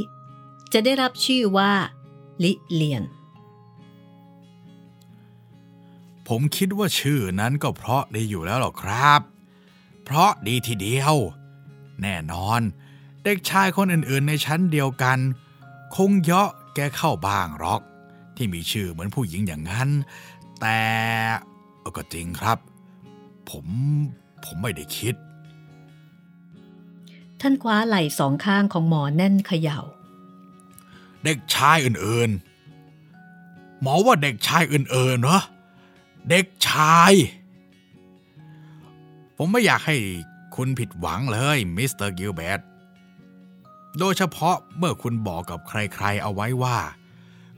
[0.72, 1.72] จะได้รับชื่อว่า
[2.42, 3.04] ลิเลียน
[6.28, 9.20] ผมคิดว่าชื่อนั้นก็เพราะดีอยู่แล้วหรอกครับ
[10.04, 11.14] เพราะดีทีเดียว
[12.02, 12.60] แน่นอน
[13.22, 15.18] เด็กชายคนอื่นๆ ในชั้นเดียวกัน
[15.96, 17.80] คงเยาะแกเข้าบ้างหรอก
[18.36, 19.88] ที่มีชื่อเหมือนผู้หญิงอย่างนั้น
[20.60, 20.80] แต่
[21.80, 22.58] เออก็จริงครับ
[23.50, 23.66] ผม
[24.44, 25.14] ผมไม่ได้คิด
[27.40, 29.80] ท่านคว้าไหล่สองข้างของหมอแน่นเขย่า
[31.24, 35.40] เด็กชายอื่นๆ หมอว่าเด็กชายอื่นๆเหรอ
[36.28, 37.12] เด็กชาย
[39.36, 39.96] ผมไม่อยากให้
[40.56, 42.60] คุณผิดหวังเลยมิสเตอร์กิลเบรต
[43.98, 46.78] โดยเฉพาะเมื่อคุณบอกกับใครๆ เอาไว้ว่า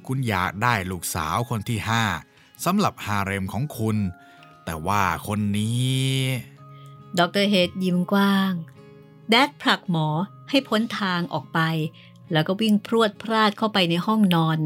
[0.06, 2.04] คุณอยากได้ลูกสาวคนที่ห้า
[2.64, 3.96] สำหรับฮาเร็มของคุณ
[4.64, 6.10] แต่ว่าคนนี้
[7.18, 8.52] ดรเฮดยิ้มกว้าง
[9.30, 10.08] แดดผลักหมอ
[10.50, 11.60] ให้พ้นทางออกไป
[12.32, 14.58] แล้วก็วิ่งพรวดพลาดเข้าไปในห้องนอน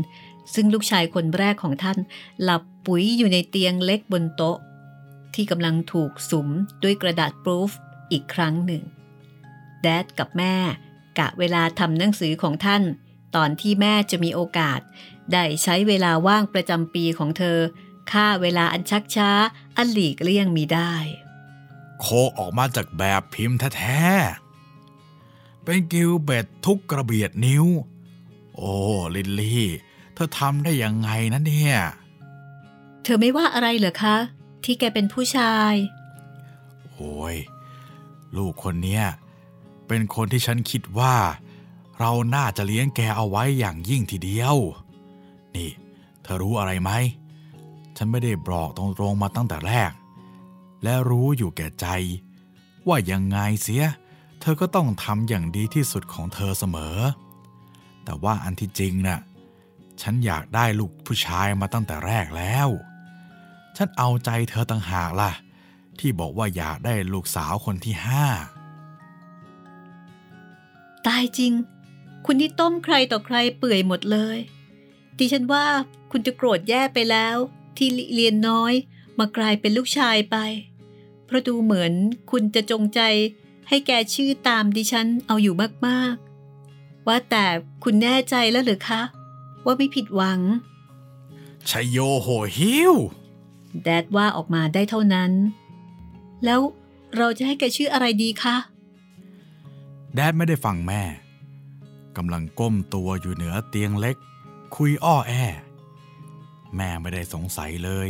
[0.55, 1.99] ซึ่งลูกชายคนแรกของท่าน
[2.43, 4.59] หลับปุ๋ยอยู่ในเตียงเล็กบนโต๊ะ
[5.35, 6.49] ที่กำลังถูกสุม
[6.83, 7.71] ด้วยกระดาษปรูฟ
[8.13, 8.83] อีกครั้งหนึ่ง
[9.83, 10.57] แดดกับแม่
[11.19, 12.83] กะเวลาทำหนังสือของท่าน
[13.37, 14.81] ตอนที่แม่จะมีโอกาส
[15.33, 17.59] ได้ใช้เวลาว่างประจำปีของเธอ
[18.13, 19.31] ค่าเวลาอันชักช้า
[19.77, 20.95] อันหลีกเลี่ยงมีได้
[22.01, 22.07] โค
[22.39, 24.46] ออกมาจากแบบพิมพ์แท้ๆ
[25.69, 27.67] เป็นกิลเบตทุกกระเบียดนิ้ว
[28.55, 28.73] โอ้
[29.15, 29.67] ลิลลี่
[30.15, 31.77] เธอทำได้ยังไงนะเนี่ย
[33.03, 34.17] เธอไม่ว่าอะไรเหรอคะ
[34.65, 35.75] ที่แกเป็นผู้ชาย
[36.93, 37.37] โอ้ย
[38.37, 39.05] ลูกคนเนี้ย
[39.89, 41.15] เป็นคนที่ฉันคิดว่า
[41.99, 44.57] เราน่าจะเลี้ยงแกเอาไว้อย่างยิ่งทีเดียว
[45.57, 45.71] นี่
[46.23, 46.91] เธอรู้อะไรไหม
[47.97, 49.93] ฉันไม่ได้บอกตรงๆมาตั้งแต่แรก
[50.83, 51.87] และรู้อยู่แก่ใจ
[52.89, 56.97] ว่ายังไงเสียเธอก็ต้องทำอย่างดีที่สุดของเธอเสมอ
[58.05, 59.21] แต่ว่าอันที่จริงน่ะ
[60.03, 62.69] ฉันอยากได้ลูกผู้ชายมาตั้งแต่แรกแล้ว
[63.77, 65.33] ฉันเอาใจเธอต่างหากล่ะ
[65.99, 68.27] ที่บอกว่าอยากได้ลูกสาวคนที่ห้า
[71.07, 71.53] ตายจริง
[72.25, 74.39] คุณนี่ต้มใครต่อใครเปื่อยหมดเลย
[75.19, 75.65] ดิฉันว่า
[76.11, 77.37] คุณจะโกรธแย่ไปแล้ว
[77.77, 78.73] ที่ลิเลียนน้อย
[79.19, 80.37] มากลายเป็นลูกชายไป
[81.27, 81.93] เพราะดูเหมือน
[82.31, 83.01] คุณจะจงใจ
[83.69, 85.55] ให้แกชื่อตามดิฉันเอาอยู่
[85.87, 87.45] มากๆ ว่าแต่
[87.85, 89.03] คุณแน่ใจแล้วหรือคะ
[89.65, 90.41] ว่าไม่ผิดหวัง
[91.71, 92.95] ชัยโยโหฮิว
[93.83, 95.33] แดดว่าออกมาได้เท่านั้น
[96.45, 96.61] แล้ว
[97.17, 98.57] เราจะให้แกชื่ออะไรดีคะ
[100.15, 101.03] แดดไม่ได้ฟังแม่
[102.17, 104.17] กำลังก้มตัวอยู่เหนือเตียงเล็ก
[104.75, 105.33] คุยอ้อแอ
[106.77, 108.09] แม่ไม่ได้สงสัยเลย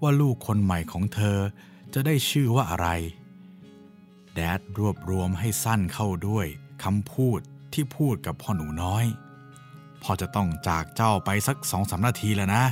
[0.00, 1.38] ว่าลูกคนใหม่ของเธอ
[1.94, 2.88] จะได้ชื่อว่าอะไร
[4.36, 6.46] แดดรวบรวมให้สั้นเข้าด้วย
[6.84, 7.40] คำพูด
[7.72, 9.04] ที่พูดกับพ่อหนูน้อย
[10.02, 12.64] พ่อจะต้องจากเจ้าไปสักสองสามนาทีแล้วนะ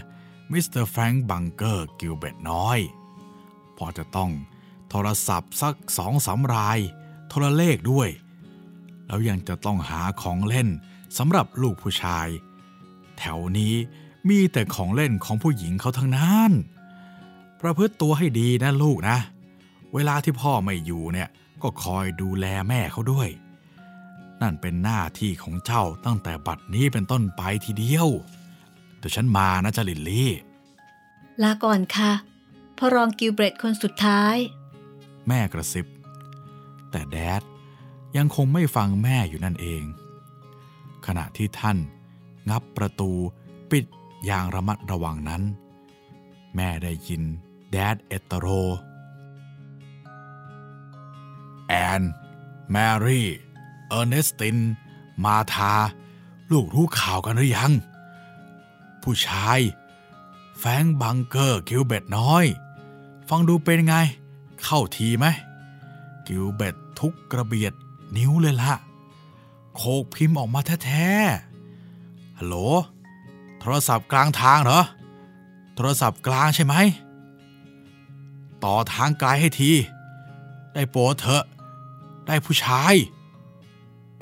[0.50, 2.78] มิสเตอร์แฟรงค์บังเกอร์กิลเบรตน้อย
[3.76, 4.30] พ่อจะต้อง
[4.88, 6.78] โทรศัพท์สักสองสามราย
[7.28, 8.08] โทรเลขด้วย
[9.06, 10.68] แล้วยังจะต้องหาของเล่น
[11.18, 12.28] สำหรับลูกผู้ชาย
[13.18, 13.74] แถวนี้
[14.28, 16.50] มีแต่ของเล่นของผู้หญิงเขาทั้งนั้น
[17.60, 19.18] ประพฤติตัวให้ดีนะลูกนะ
[19.94, 21.28] เวลาที่พ่อไม่อยู่เนี่ย
[21.64, 23.28] ก็คอยดูแลแม่เขาด้วย
[24.42, 28.08] นั่นเป็นหน้าที่ของเจ้าตั้งแต่บัดนี้เป็นต้นไปทีเดียว
[28.98, 30.30] เดี๋ยวฉันมานะจาลิลลี่
[31.42, 32.12] ลาก่อนค่ะ
[32.78, 34.36] พ่อรองกิลเบรตคนสุดท้าย
[35.28, 35.86] แม่กระซิบ
[36.90, 37.42] แต่แดด
[38.16, 39.82] ยังคงไม่ฟังแม่อยู่นั่นเอง
[41.06, 41.78] ขณะที่ท่าน
[42.50, 43.10] งับประตู
[43.70, 43.84] ปิด
[44.26, 45.42] อย่างระมัดระวังนั้น
[46.56, 47.22] แม่ได้ยิน
[47.70, 48.46] แดดเอ็ดตะโร
[51.66, 52.02] แอน
[52.70, 53.28] แมรี่
[53.88, 54.56] เออร์เนสติน
[55.24, 55.74] มาร์ธา
[56.52, 57.72] ลูกรู้ข่าวกันหรือยัง
[59.02, 59.60] ผู้ชาย
[60.58, 62.44] แฟรงค์บังเกอร์กิลเบรตน้อย
[63.28, 63.94] ฟังดูเป็นไง
[64.62, 65.26] เข้าทีไหม
[66.26, 67.72] กิลเบตทุกกระเบียด
[68.16, 68.72] นิ้วเลยละ
[69.74, 72.56] โคกพิมพ์ออกมาแท้ๆฮัลโหล
[73.60, 74.80] โทรศัพท์กลางทางเหรอ
[75.74, 76.74] โทรศัพท์กลางใช่ไหม
[78.64, 79.72] ต่อทางไกลให้ที
[80.74, 81.44] ได้โปรเถอะ
[82.26, 82.94] ได้ผู้ชาย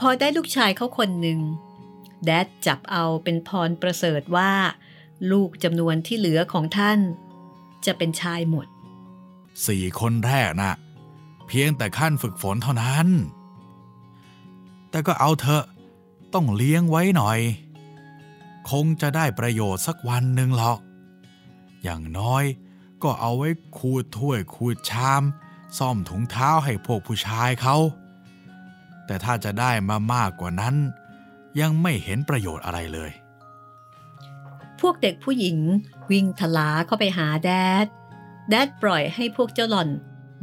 [0.00, 1.40] พอได้ลูกชายเขาคนหนึ่ง
[2.24, 4.52] แดดจับเอาเป็นพรประเสริฐว่า
[5.30, 6.98] ลูกจำนวนที่เหลือของท่าน
[7.86, 8.66] จะเป็นชายหมด
[9.66, 10.74] สี่คนแรกนะ่ะ
[11.46, 13.08] เพียงแต่ขั้นฝึกฝนเท่านั้น
[14.90, 15.64] แต่ก็เอาเถอะ
[16.34, 17.38] ต้องเลี้ยงไว้หน่อย
[18.70, 20.78] คงจะได้ประโยชน์สักวันหนึ่งหรอก
[21.82, 22.44] อย่างน้อย
[23.02, 25.22] ก็เอาไว้ขูดถ้วยขูดชาม
[25.78, 27.76] ซ่อมถุงเท้าให้พวกผู้ชายเขา
[29.06, 30.74] แต่ถ้าจะได้มามากกว่านั้น
[31.60, 33.10] ยังไม่เห็นประโยชน์อะไรเลย
[34.80, 35.58] พวกเด็กผู้หญิง
[36.10, 37.50] วิ่งทลาเข้าไปหาแด
[37.84, 37.86] ด
[38.48, 39.88] แดดปล่อยให้พวกเจ้าหล่อน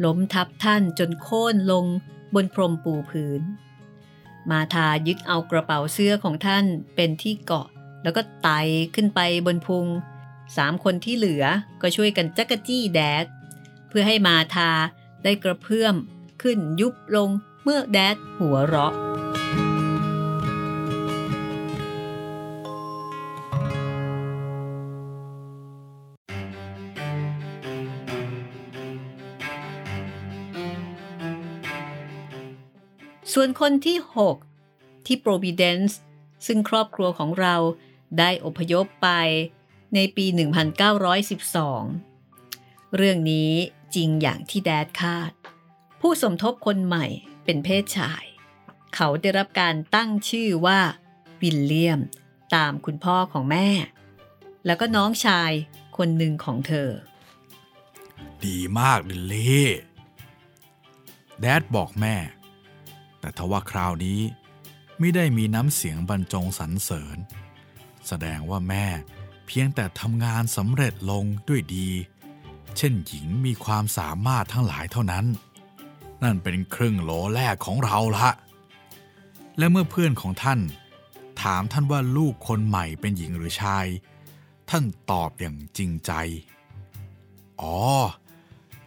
[0.06, 1.86] ล้มทับท่านจนโค่นลง
[2.36, 3.42] บนพรมปูพื้น
[4.50, 6.66] มาทายึดเอากระเป๋าเสื้อของท่าน
[6.96, 7.68] เป็นที่เกาะ
[8.04, 8.60] แล้วก็ไต่
[8.96, 9.88] ขึ้นไปบนพุง
[10.58, 11.44] สามคนที่เหลือ
[11.82, 13.26] ก็ช่วยกันจักกะจี้แดด
[13.90, 14.72] เพื่อให้มาทา
[15.24, 15.96] ได้กระเพื่อม
[16.42, 17.30] ขึ้นยุบลง
[17.64, 18.94] เมื่อแดดหัวเราะ
[33.34, 33.98] ส่วนคนที่
[34.52, 35.94] 6 ที่ Providence
[36.48, 37.56] ซึ่งครอบครัวของเรา
[38.20, 39.10] ได้อพยพไป
[39.96, 40.26] ในปี
[42.00, 43.54] 1912 เรื่องนี้
[43.96, 45.32] จริงอย่างที่แดดคาด
[46.02, 47.06] ผู้สมทบคนใหม่
[47.44, 48.24] เป็นเพศชาย
[48.96, 50.80] เขาได้รับการตั้งชื่อว่า
[51.42, 52.00] วิลเลียม
[52.56, 53.70] ตามคุณพ่อของแม่
[54.66, 55.52] แล้วก็น้องชาย
[55.98, 56.90] คนหนึ่งของเธอ
[58.46, 59.70] ดีมากลิลลี่
[61.40, 62.16] แดดบอกแม่
[63.20, 64.22] แต่ทว่าคราวนี้
[65.00, 67.18] ไม่ได้มีน้ำเสียงบรรจงสรรเสริญ
[68.08, 68.86] แสดงว่าแม่
[69.48, 71.90] เพียงแต่ทำงานสำเร็จลงด้วยดี
[72.78, 75.26] เช่นหญิงมีความสามารถทั้งหลายเท่านั้น
[76.24, 78.30] นั่นเป็นครึ่งโหลแรกของเราละ
[79.58, 80.60] และเมื่อเพื่อนของท่าน
[81.42, 83.86] ถามท่านว่าลูกคนใหม่เป็นหญิงหรือชาย
[84.70, 86.12] ท่านตอบอย่างจริงใจ
[87.62, 87.78] อ๋อ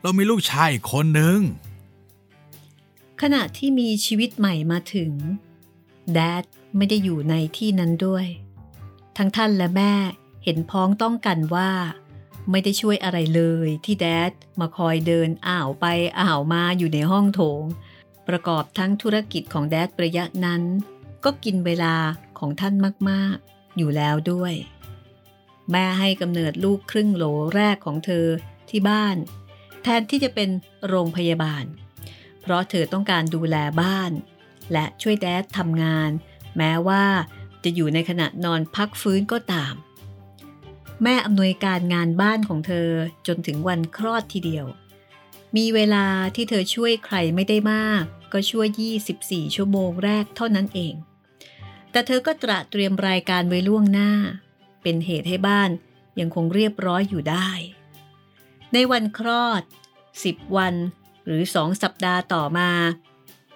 [0.00, 1.38] เรามีลูกชายอีกคนหนึ่ง
[3.22, 5.12] ขณะที่มีชีวิตใหม่มาถึง
[6.12, 6.44] แดด
[6.76, 8.26] ไม่ได้อยู่ในที่นั้นด้วย
[9.16, 9.92] ทั้งท่านและแม่
[10.44, 11.70] เห็นพ้องต้องกันว่า
[12.50, 15.86] ไม่ได้ช่วยอะไรเลยที่แดดมาคอยเดินอ่าวไป
[16.20, 17.62] อ่าวมาอยู่ในห้องโถง
[18.28, 20.62] ประกอบทั้งธุรกิจของแดดระยะนั้น
[21.24, 21.94] ก็กินเวลา
[22.38, 22.74] ของท่าน
[23.10, 24.54] มากๆ อยู่แล้วด้วย
[25.70, 27.24] แม่ให้กำเนิดลูกครึ่งโหล
[27.54, 28.26] แรกของเธอ
[28.70, 29.16] ที่บ้าน
[29.82, 30.48] แทนที่จะเป็น
[30.88, 31.64] โรงพยาบาล
[32.40, 34.12] เพราะเธอต้องการดูแลบ้าน
[34.72, 36.10] และช่วยแดดทำงาน
[36.56, 37.04] แม้ว่า
[37.64, 39.74] จะอยู่ในขณะนอนพักฟื้นก็ตาม
[41.02, 42.88] แม่อำนวยการงานบ้านของเธอ
[43.26, 44.66] จนถึงวันคลอดทีเดียว
[45.56, 48.68] มีเวลาที่เธอช่วยใครไม่ได้มาก ก็ช่วย
[49.08, 50.94] 24 ชั่วโมงแรกเท่านั้นเอง
[51.90, 54.10] แต่เธอก็ตระเตรียมรายการไว้ล่วงหน้า
[54.82, 55.70] เป็นเหตุให้บ้าน
[56.20, 57.50] ยังคงเรียบร้อยอยู่ได้
[58.72, 59.62] ในวันคลอด
[60.08, 60.74] 10 วัน
[61.24, 62.70] หรือสองสัปดาห์ต่อมา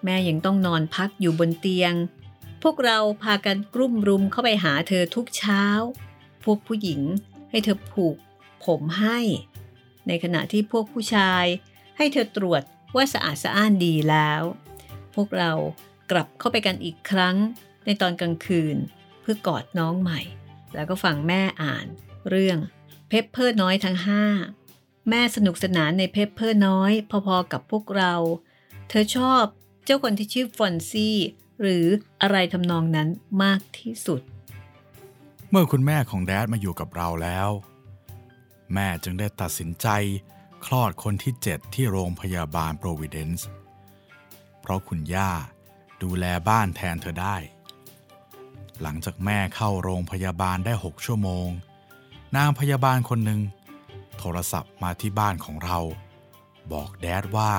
[0.04, 1.94] แม่ยังต้องนอนพักอยู่บนเตียง
[2.62, 5.64] พวกเราพากันกลุ่มรุมเข้าไปหาเธอทุกเช้า
[6.44, 7.02] พวกผู้หญิง
[7.56, 8.16] ให้เธอผูก
[8.66, 9.18] ผมให้
[10.08, 11.44] ในขณะที่พวกผู้ชาย
[11.96, 12.62] ให้เธอตรวจ
[12.96, 14.42] ว่าสะอาดสะอ้านดีแล้ว
[15.14, 15.52] พวกเรา
[16.10, 17.36] กลับเข้าไปกันอีกครั้ง
[17.84, 18.76] ในตอนกลางคืน
[19.20, 20.20] เพื่อกอดน้องใหม่
[20.74, 21.86] แล้วก็ฟังแม่อ่าน
[22.28, 22.58] เรื่อง
[23.08, 24.24] เพปเพอร์น้อยทั้งห้า
[25.10, 28.14] แม่สนุกสนานในเพปเพอร์น้อย พอๆกับพวกเรา
[28.88, 29.42] เธอชอบ
[29.84, 31.16] เจ้าคนที่ชื่อฟอนซี่
[31.60, 31.86] หรือ
[32.22, 33.08] อะไรทำนองนั้น
[33.42, 34.22] มากที่สุด
[35.50, 37.50] เมื่อคุณแม่ของแดดมาอยู่กับเราแล้ว
[38.74, 39.88] แม่จึงได้ตัดสินใจ
[40.66, 43.48] คลอดคนที่เจ็ดที่โรงพยาบาลโปรวิเดนซ์
[44.60, 45.30] เพราะคุณย่า
[46.02, 47.36] ดูแลบ้านแทนเธอได้
[48.82, 51.48] หลังจากแม่เข้าโรงพยาบาลได้หกชั่วโมง
[52.36, 53.40] นางพยาบาลคนหนึ่ง
[54.18, 55.78] โทรศัพท์มาที่บ้านของเรา
[56.72, 57.52] บอกแดดว่า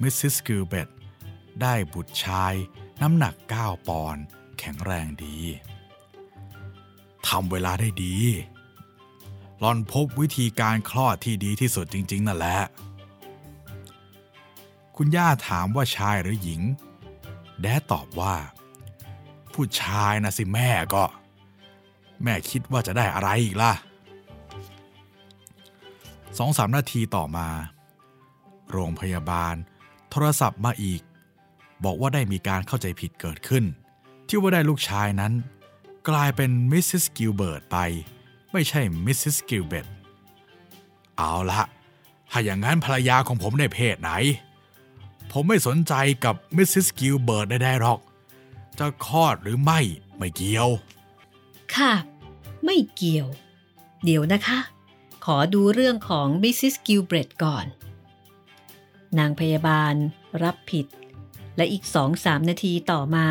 [0.00, 0.88] มิสซิสกิลเบรต
[1.62, 2.54] ได้บุตรชาย
[3.02, 4.24] น้ำหนัก 9 ปอนด์
[4.58, 5.38] แข็งแรงดี
[7.28, 8.16] ทำเวลาได้ดี
[9.58, 12.58] หล่อนพบวิธีการคลอดที่ดีที่สุดจริง ๆ นั่นแหละ
[14.96, 16.62] คุณย่าถามว่าชายหรือหญิง
[17.60, 18.34] แดดตอบว่า
[19.52, 21.04] ผู้ชายนะสิแม่ก็
[22.22, 23.72] แม่คิดว่าจะได้อะไรอีกล่ะ
[26.38, 27.48] สองสามนาทีต่อมา
[28.70, 29.54] โรงพยาบาล
[30.10, 31.00] โทรศัพท์มาอีก
[31.84, 33.64] บอกว่าได้มีการเข้าใจผิดเกิดขึ้น
[34.28, 35.32] ที่ว่าได้ลูกชายนั้น
[36.08, 37.78] กลายเป็นมิสซิสกิลเบิร์ตไป
[38.52, 39.86] ไม่ใช่มิสซิสกิลเบรต
[41.16, 41.62] เอาละ
[42.30, 44.10] ถ้าอย่างนั้นภรรยาของผมได้เพศไหน
[45.32, 45.94] ผมไม่สนใจ
[46.24, 48.00] กับมิสซิสกิลเบิร์ตได้หรอก
[48.78, 49.80] จะคลอดหรือไม่
[50.16, 50.68] ไม่เกี่ยว
[51.74, 51.92] ค่ะ
[52.64, 53.26] ไม่เกี่ยว
[54.04, 54.58] เดี๋ยวนะคะ
[55.24, 57.66] ขอดูเรื่องของมิสซิสกิลเบรตก่อน
[59.18, 59.94] นางพยาบาล
[60.42, 60.86] รับผิด
[61.56, 63.28] และอีกสองสามนาทีต่อมา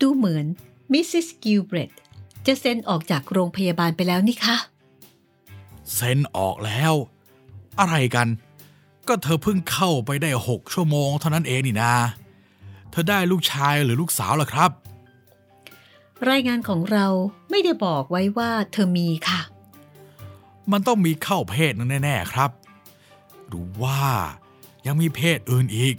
[0.00, 0.46] ดูเหมือน
[0.92, 1.92] มิสซิสกิลเบรต
[2.46, 4.56] จะเซ็นออกจากโรงพยาบาลไปแล้วนี่คะ
[5.94, 6.92] เซ็นออกแล้ว
[7.80, 8.28] อะไรกัน
[9.08, 11.94] ก็เธอเพิ่งเข้าไปได้หกชั่วโมงเท่านั้นเองนี่นา
[12.90, 14.70] เธอได้ลูกชายหรือลูกสาวล่ะครับ
[16.30, 17.06] รายงานของเรา
[17.50, 19.40] ไม่ได้บอกไว้ว่าเธอมีค่ะ
[20.72, 22.50] มันต้องมีเข้าเพศนึงแน่ ๆ ครับ
[23.48, 24.00] หรือว่า
[24.86, 25.96] ยังมีเพศอื่นอีก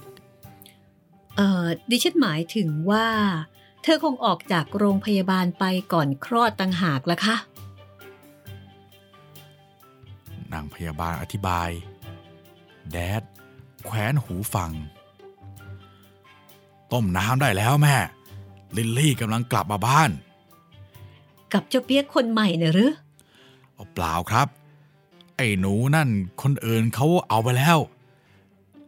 [1.35, 3.07] เอ่อดิฉันหมายถึงว่า
[3.83, 7.35] เธอคงออกจากโรงพยาบาลไปก่อนคลอดต่างหากละคะ
[10.53, 11.69] นางพยาบาลอธิบาย
[12.91, 13.23] แดด
[13.85, 14.71] แขวนหูฟัง
[16.91, 17.95] ต้มน้ำได้แล้วแม่
[18.77, 20.09] ลิลลี่กำลังกลับมาบ้าน
[21.53, 22.91] กับเจ้าเปียกคนใหม่เนอะหรือ
[23.73, 24.47] เอาเปล่าครับ
[25.37, 26.09] ไอ้หนูนั่น
[26.41, 27.77] คนอื่นเขาเอาไปแล้ว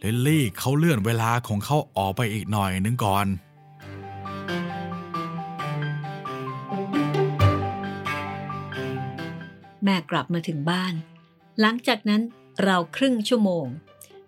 [0.04, 3.26] ลิลลี่เขาเลื่อนเวลาของเขาออกไปอีกหน่อยนึงก่อน
[9.86, 10.94] แม่กลับมาถึงบ้าน
[11.60, 12.22] หลังจากนั้น
[12.64, 13.66] เราครึ่งชั่วโมง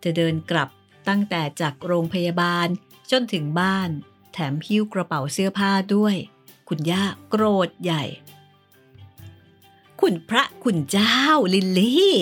[0.04, 0.70] จะเดินกลับ
[1.10, 2.68] ตั้งแต่จากโรงพยาบาล
[3.12, 3.90] จนถึงบ้าน
[4.34, 6.16] แถมหิ้วกระเป๋าเสื้อผ้าด้วย
[6.68, 8.04] คุณย่าโกรธใหญ่
[10.02, 11.22] คุณพระคุณเจ้า
[11.54, 12.16] ลิลลี่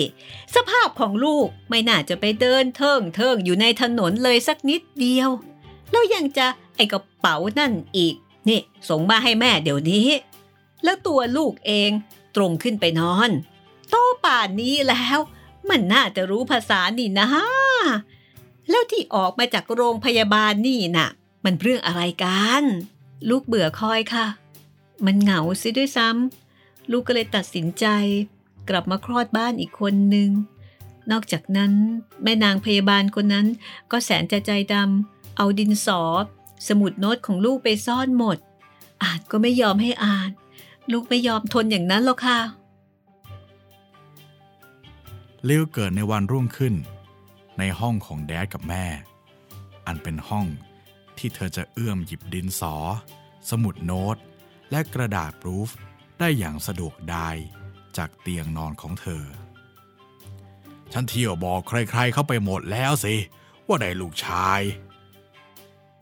[0.54, 5.30] สภาพของลูกไม่น่าจะไปเดินเทิงเทิงอยู่ในถนนเลยสักนิดเดียว
[5.90, 6.46] แล้วยังจะ
[6.76, 8.14] ไอกระเป๋านั่นอีก
[8.48, 10.08] นี่ส่งมาให้แม่เดี๋ยวนี้
[10.84, 11.90] แล้วตัวลูกเอง
[12.36, 13.30] ตรงขึ้นไปนอน
[13.90, 13.94] โต
[14.24, 15.18] ป่านนี้แล้ว
[15.70, 17.28] มันน่าจะรู้ภาษานี่นะ
[18.70, 21.08] แล้วที่ออกมาจากโรงพยาบาลนี่น่ะ
[21.44, 22.62] มันเรื่องอะไรกัน
[23.28, 24.26] ลูกเบื่อคอยค่ะ
[25.06, 27.86] มันเหงาซิด้วยซ้ำลูกก็เลยตัดสินใจ
[28.68, 30.30] กลับมาคลอดบ้านอีกคนนึง
[31.10, 31.72] นอกจากนั้น
[32.22, 33.46] แม่นางพยาบาลคนนั้น
[33.90, 36.02] ก็แสนจะใจดำเอาดินสอ
[36.68, 38.38] สมุดโน้ตของลูกไปซ่อนหมด
[39.02, 40.30] อานก็ไม่ยอมให้อ่าน
[40.92, 42.38] ลูกไม่ยอมทนอย่างนั้นหรอกค่ะ
[45.48, 46.74] ลิวเกิดในวันรุ่งขึ้น
[47.58, 48.86] ในห้องของแดดกับแม่
[49.86, 50.46] อันเป็นห้อง
[51.18, 52.74] ที่เธอจะเอื้อมหยิบดินสอ
[53.50, 54.16] สมุดโน้ต
[54.70, 55.70] และกระดาษปรูฟ
[56.18, 57.36] ได้อย่างสะดวกดาย
[57.96, 59.24] จากเตียงนอนของเธอ
[60.92, 63.14] ฉันเที่ยวบอกใครๆเข้าไปหมดแล้วสิ
[63.66, 64.60] ว่าได้ลูกชาย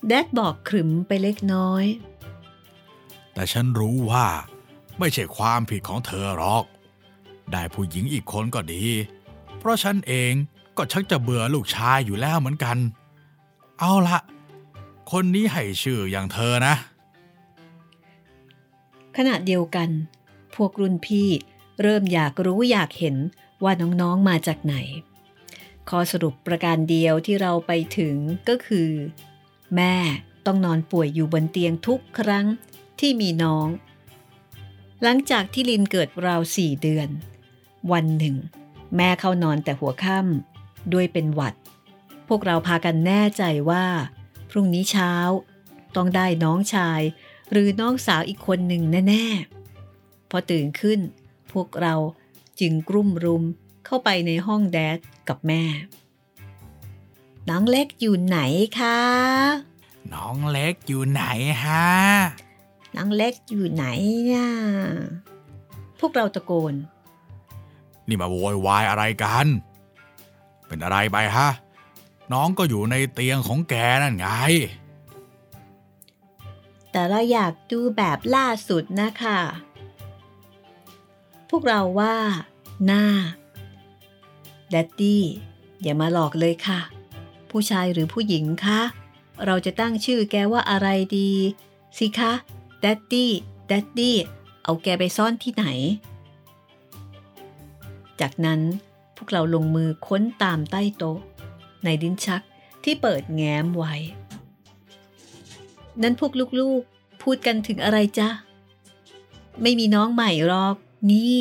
[0.07, 1.85] แดดบอกขรึมไปเล็กน้อย
[3.35, 4.27] แต่ฉันรู้ว่า
[4.99, 6.65] ไม่ใช่ความผิดของเธอหรอก
[7.53, 8.85] ได้ผู้หญิงอีกคนก็ดี
[9.59, 10.33] เพราะฉันเอง
[10.77, 12.77] ก็ชักจะเบื่อลูกชายอยู่แล้วเหมือนกัน
[13.79, 14.19] เอาละ
[15.11, 16.75] คนนี้ให้ชื่ออย่างเธอนะ
[19.17, 19.89] ขณะเดียวกัน
[20.55, 21.29] พวกรุ่นพี่
[21.83, 23.17] เริ่มอยากรู้อยากเห็น
[23.65, 24.77] ว่าน้องๆมาจากไหน
[25.89, 28.17] ข้อสรุปประการเดียวที่เราไปถึง
[28.49, 28.91] ก็คือ
[29.77, 29.95] แม่
[30.47, 32.47] ต้องนอนป่วยอยู่บนเตียงทุกครั้ง
[33.01, 33.67] ที่มีน้อง
[35.03, 37.09] หลังจากที่ลินเกิดราวสี่เดือน
[37.93, 38.37] วันหนึ่ง
[38.97, 41.55] แม่เข้านอนแต่หัวค่ำด้วยเป็นหวัด
[42.29, 43.85] พวกเราพากันแน่ใจว่า
[44.51, 45.13] พรุ่งนี้เช้า
[45.97, 47.01] ต้องได้น้องชาย
[47.51, 49.27] หรือน้องสาวอีกคนหนึ่งแน่
[49.79, 51.01] ๆ พอตื่นขึ้น
[51.53, 51.95] พวกเรา
[52.61, 53.43] จึงกรุ่มรุม
[53.87, 55.63] เข้าไปในห้องแดดกับแม่
[57.49, 58.39] น้องเล็กอยู่ไหน
[58.79, 59.01] คะ
[60.15, 61.23] น้องเล็กอยู่ไหน
[61.65, 61.87] ฮะ
[62.97, 63.85] น้องเล็กอยู่ไหน
[64.31, 64.49] น่ะ
[66.01, 66.75] พวกเราตะโกน
[68.09, 69.47] นี่มาโวยวายอะไรกัน
[70.67, 71.49] เป็นอะไรไปฮะ
[72.33, 74.27] น้องก็อยู่ในเตียงของแกนั่นไง
[76.91, 79.39] แต่เราอยากดูแบบล่าสุดนะคะ
[81.51, 82.17] พวกเราว่า
[82.87, 83.05] หน้า
[84.71, 85.25] แดดดี้
[85.83, 86.81] อย่ามาหลอกเลยค่ะ
[87.51, 88.81] ผู้ชายหรือผู้หญิงคะ
[89.47, 90.89] เราจะตั้งชื่อแกว่าอะไร
[91.19, 91.31] ดี
[91.99, 94.17] สิคะ daddy daddy
[94.65, 95.67] เอาแกไปซ่อนที่ไหน
[98.21, 98.61] จากนั้น
[99.17, 101.19] พวกเราลงมือค้นตามใต้โต๊ะ
[101.85, 102.43] ในลิ้นชัก
[102.85, 103.95] ที่เปิดแง้มไว้
[106.03, 108.29] นั้นพวกลูกๆ พูดกันถึงอะไรจ๊ะ
[109.63, 110.77] ไม่มีน้องใหม่หรอก
[111.11, 111.39] นี่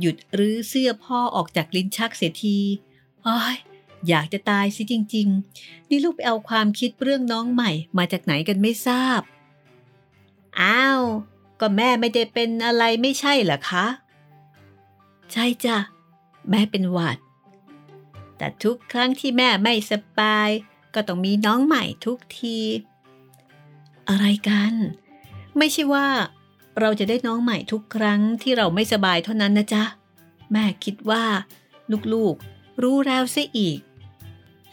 [0.00, 2.58] หยุดรื้อเสื้อพ่อออกจากลิ้นชักเสียที
[3.26, 3.56] อ้อย
[4.08, 9.20] อยากจะตายสิจริง ๆ นี่ลูกไปเอาความคิดเรื่องน้องใหม่มาจากไหนกันไม่ทราบ
[10.60, 11.00] อ้าว
[11.60, 13.86] ก็แม่ไม่ได้เป็นอะไรไม่ใช่เหรอคะ
[15.32, 15.76] ใช่จ้ะ
[16.50, 17.18] แม่เป็นหวัด
[18.36, 20.48] แต่ทุกครั้งที่แม่ไม่สบาย
[20.94, 22.58] ก็ต้องมีน้องใหม่ทุกที
[24.08, 24.74] อะไรกัน
[25.58, 26.06] ไม่ใช่ว่า
[26.80, 29.84] เราจะได้น้องใหม่ทุกครั้งที่เราไม่สบายเท่านั้นนะจ๊ะ
[30.52, 31.24] แม่คิดว่า
[32.12, 33.78] ลูกๆ รู้แล้วซะอีก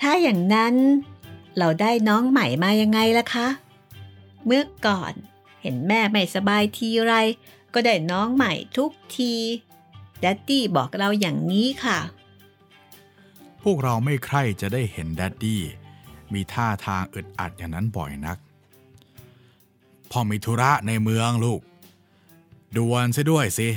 [0.02, 0.76] ถ้าอย่างนั้น
[1.58, 3.48] เราได้น้องใหม่มายังไงล่ะคะ
[4.46, 5.14] เมื่อก่อน
[5.64, 7.14] เห็นแม่ไม่สบายทีไร
[7.74, 9.34] ก็ได้น้องใหม่ทุกที
[10.24, 12.00] ดัตตี้บอกเราอย่างนี้ค่ะ
[13.64, 15.62] พวกเราไม่ใคร่จะได้เห็นแดดดี้
[16.34, 18.38] มีท่าทางอึดอัดอย่างนั้นบ่อยนัก
[20.12, 21.62] พ่อมีธุระในเมืองลูก
[22.76, 23.70] ด่วนซะด้วยสิ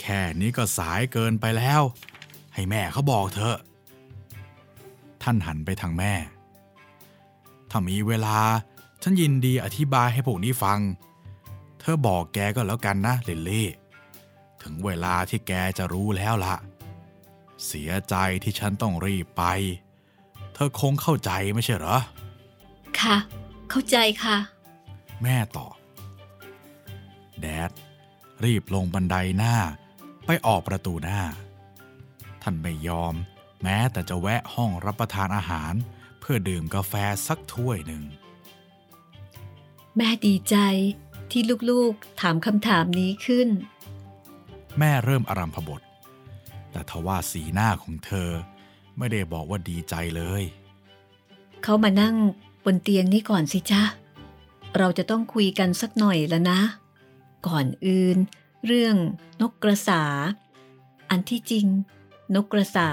[0.00, 1.82] แค่นี้ก็สายเกินไปแล้ว
[2.54, 3.58] ให้แม่เขาบอกเถอะ
[5.22, 6.12] ท่านหันไปทางแม่
[7.70, 8.38] ถ้ามีเวลา
[9.02, 10.78] ฉันยินดีอธิบายให้พวกนี้ฟัง
[11.80, 13.68] เธอบอกแกก็แล้วกันนะลิลลี่
[14.62, 16.54] ถึงเวลาที่แกจะรู้แล้วละ
[17.66, 19.44] เสียใจที่ฉันต้องรีบไป
[20.54, 21.98] เธอคงเข้าใจไม่ใช่เหรอ
[23.00, 23.16] ค่ะ
[23.70, 24.36] เข้าใจค่ะ
[25.22, 25.74] แม่ตอบ
[27.40, 27.70] แดด
[28.44, 29.56] รีบลงบันไดหน้า
[30.26, 31.20] ไปออกประตูหน้า
[32.42, 33.14] ท่านไม่ยอม
[33.62, 35.72] แม้แต่จะแวะห้องรับประทานอาหาร
[36.20, 36.94] เพื่อดื่มกาแฟ
[37.26, 38.04] สักถ้วยหนึ่ง
[39.96, 40.56] แม่ดีใจ
[41.30, 43.48] ที่ลูกๆถามคำถามนี้ขึ้น
[44.78, 45.82] แม่เริ่มอารัมพบท
[46.72, 48.30] แต่ทว่าสีหน้าของเธอ
[48.98, 50.42] ไม่ได้บอกว่าดีใจเลย
[51.62, 52.16] เขามานั่ง
[52.64, 53.82] บนเตียงนี่ก่อนสิจ๊ะ
[54.76, 56.60] เราจะต้องคุยกันสักหน่อยแล้วนะ
[57.46, 58.16] ก่อนอื่น
[58.66, 58.96] เรื่อง
[59.40, 60.02] นกกระสา
[61.10, 61.66] อันที่จริง
[62.34, 62.88] นกกระสา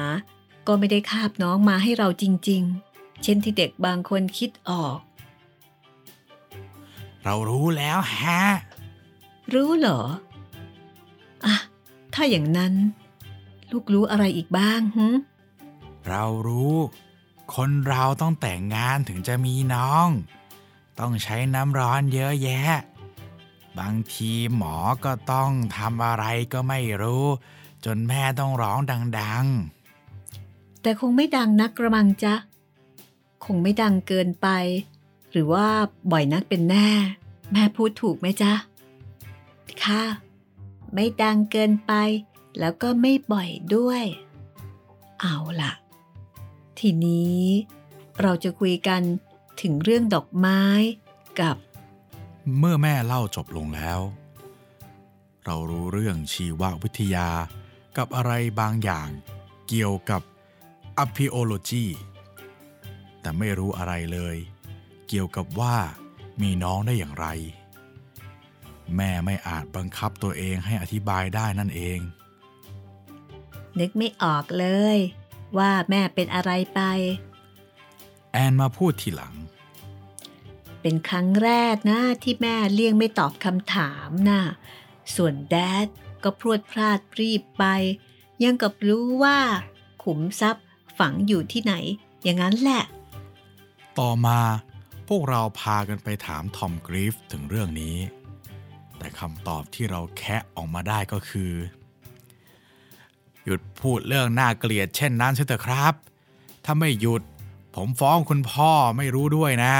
[0.68, 4.98] ก็ไม่ได้คาบน้องมาให้เราจริง ๆ เช่นที่เด็กบางคนคิดออก
[7.26, 8.42] เรารู้แล้วฮะ
[9.54, 10.02] รู้เหรอ
[11.46, 11.56] อะ
[12.14, 12.74] ถ้าอย่างนั้น
[13.72, 15.08] ลูกรู้อะไรอีกบ้างหึ
[16.08, 16.76] เรารู้
[17.56, 20.08] คนเราต้องแต่งงานถึงจะมีน้อง
[21.00, 22.72] ต้องใช้น้ำร้อนเยอะแยะ
[23.80, 27.26] บางทีหมอก็ต้องทำอะไรก็ไม่รู้
[27.86, 29.46] จนแม่ต้องร้องดัง
[30.82, 32.36] แต่คงไม่ดังนักกระมังจ๊ะ
[33.46, 34.48] คงไม่ดังเกินไป
[35.36, 35.68] หรือว่า
[36.12, 36.90] บ่อยนักเป็นแน่
[37.52, 38.54] แม่พูดถูกไหมจ๊ะ
[39.84, 40.04] ค่ะ
[40.94, 41.92] ไม่ดังเกินไป
[42.60, 44.04] แล้วก็ไม่บ่อยด้วย
[45.22, 45.72] เอาล่ะ
[46.80, 47.44] ทีนี้
[48.22, 49.02] เราจะคุยกัน
[49.62, 50.62] ถึงเรื่องดอกไม้
[51.40, 51.56] กับ
[52.58, 54.00] เมื่อแม่เล่าจบลงแล้ว
[55.46, 57.30] เรารู้เรื่องชีววิทยา
[57.98, 59.10] กับอะไรบางอย่าง
[59.68, 60.22] เกี่ยวกับ
[61.04, 61.86] Aphiology
[63.22, 64.38] แต่ไม่รู้อะไรเลย
[65.08, 65.78] เกี่ยวกับว่า
[66.42, 67.28] มีน้องได้อย่างไร
[68.96, 72.00] แม่ไม่อาจบังคับตัวเองให้อธิบายได้นั่นเอง
[73.80, 74.98] นึกไม่ออกเลย
[75.58, 76.82] ว่าแม่เป็นอะไรไป
[78.32, 79.34] แอนมาพูดทีหลัง
[80.82, 84.42] เป็นครั้งแรกนะที่แม่เลี่ยงไม่ตอบคำถามนะ
[85.16, 85.88] ส่วนแดด
[86.24, 87.64] ก็พรวดพลาดรีบไป
[88.44, 89.40] ยังกับรู้ว่า
[90.04, 90.66] ขุมทรัพย์
[91.00, 91.74] ฝังอยู่ที่ไหน
[92.24, 92.84] อย่างนั้นแหละ
[94.00, 94.40] ต่อมา
[95.08, 97.98] พวกเราพากันไปถามทอมกรีฟถึงเรื่องนี้
[98.98, 101.54] แต่คำตอบที่เราแคะออกมาได้ก็คือ
[103.44, 105.94] หยุดพูดเรื่องน่าเกลียดเช่นนั้นเถอะครับ
[106.66, 107.22] ถ้าไม่หยุด
[107.76, 109.76] ผมฟ้องคุณพ่อไม่รู้ด้วยนะ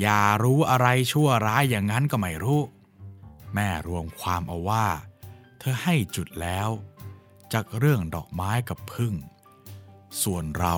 [0.00, 2.60] อย่ารู้อะไรชั่วร้ายอย่างนั้นก็ไม่รู้
[3.54, 4.86] แม่รวมความเอาว่า
[5.58, 6.68] เธอให้จุดแล้ว
[7.52, 9.14] จากเรื่องดอกไม้กับพึ่ง
[10.22, 10.76] ส่วนเรา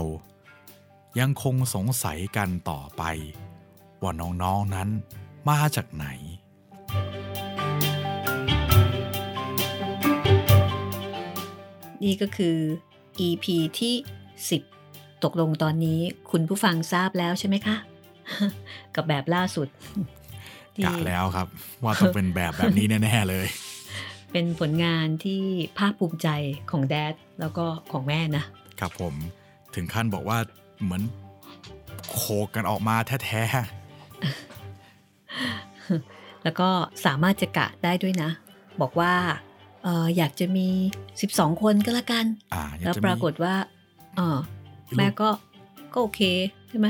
[1.19, 3.03] ยังคงสงสัยกันต่อไป
[4.03, 4.89] ว่าน้องๆนนั้น
[5.49, 6.07] มาจากไหน
[12.03, 12.57] นี่ก็คือ
[13.27, 13.47] EP
[13.79, 13.95] ที่
[14.59, 16.01] 10 ตกลงตอนนี้
[16.31, 17.77] คุณผู้ฟังทราบแล้วใช่ไหมคะ
[18.95, 19.69] กับแบบล่าสุด
[20.77, 21.49] ที่กะแล้วครับ
[21.83, 23.47] ว่าต้องเป็นแบบแบบนี้แน่ ๆ เลย
[24.33, 25.43] เป็นผลงานที่
[25.79, 26.29] ภาคภูมิใจ
[26.71, 28.45] ของแดดแล้วก็ของแม่นะ
[28.81, 29.14] ครับผม
[29.75, 30.39] ถึงขั้นบอกว่า
[30.83, 31.03] เหมือน
[32.11, 32.20] โค
[32.55, 33.43] กันออกมาแท้
[36.45, 36.68] แล้วก็
[37.07, 38.31] สามารถจะกะได้ด้วยนะ
[38.81, 39.12] บอกว่า
[39.83, 40.68] เอออยากจะมี
[41.16, 43.55] 12 คนก็แล้วกันๆอ่าอยากแล้วจะปรากฏว่า
[44.16, 44.39] เออ
[44.87, 45.29] มีแม่ก็
[45.93, 46.20] ก็โอเค
[46.68, 46.89] ใช่ไหม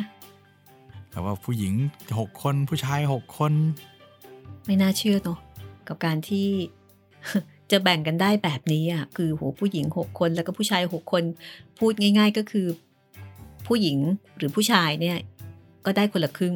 [1.10, 1.74] แต่ว่าผู้หญิง
[2.18, 3.52] หกคนผู้ชายหกคน
[4.66, 5.38] ไม่น่าเชื่อเนาะ
[5.88, 6.48] กับการที่
[7.70, 11.22] จะแบ่งกันได้แบบนี้อะคือโหผู้หญิงหกคนแล้วก็ผู้ชายหกคน
[11.78, 12.66] พูดง่าย ๆ ก็คือ
[13.68, 13.98] ผู้หญิง
[14.36, 15.18] หรือผู้ชายเนี่ย
[15.86, 16.54] ก็ได้คนละครึ่ง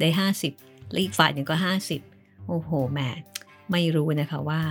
[0.00, 0.52] ได้ห้าสิบ
[0.90, 2.00] แล้วอีกฝ่ายหนึ่งก็ห้าสิบ
[2.48, 3.00] โอ้โหแหม
[3.72, 4.62] ไม่รู้นะคะว่า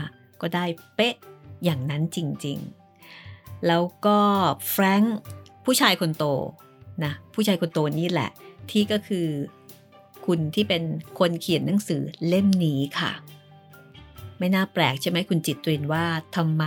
[0.41, 1.15] ก็ได้เป๊ะ
[1.63, 2.57] อย่างนั้นจริง
[3.11, 4.19] ๆ แล้วก็
[4.69, 5.17] แฟรงค์
[5.65, 6.25] ผู้ชายคนโต
[7.03, 8.29] นะผู้ชายคนโตนี่แหละ
[8.71, 9.27] ที่ก็คือ
[10.25, 10.83] คุณที่เป็น
[11.19, 13.11] คนเขียนหนังสือเล่มนี้ค่ะ
[14.39, 16.05] ไม่น่าแปลกใช่ไหมคุณจิตตรินว่า
[16.35, 16.63] ทำไม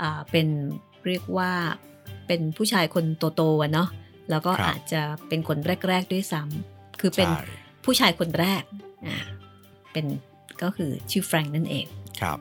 [0.00, 0.46] อ่าเป็น
[1.06, 1.52] เรียกว่า
[2.32, 3.04] เป็นผู้ชายคน
[3.36, 3.88] โตๆอะเนาะ
[4.30, 5.58] แล้วก็ครับอาจจะเป็นคน
[5.88, 7.44] แรก ๆด้วยซ้ำคือเป็นใช่
[7.84, 8.62] ผู้ชายคนแรก
[9.06, 9.18] อ่า
[9.92, 10.06] เป็น
[10.62, 11.86] ก็คือชื่อแฟรงค์นั่นเอง
[12.20, 12.38] ครับ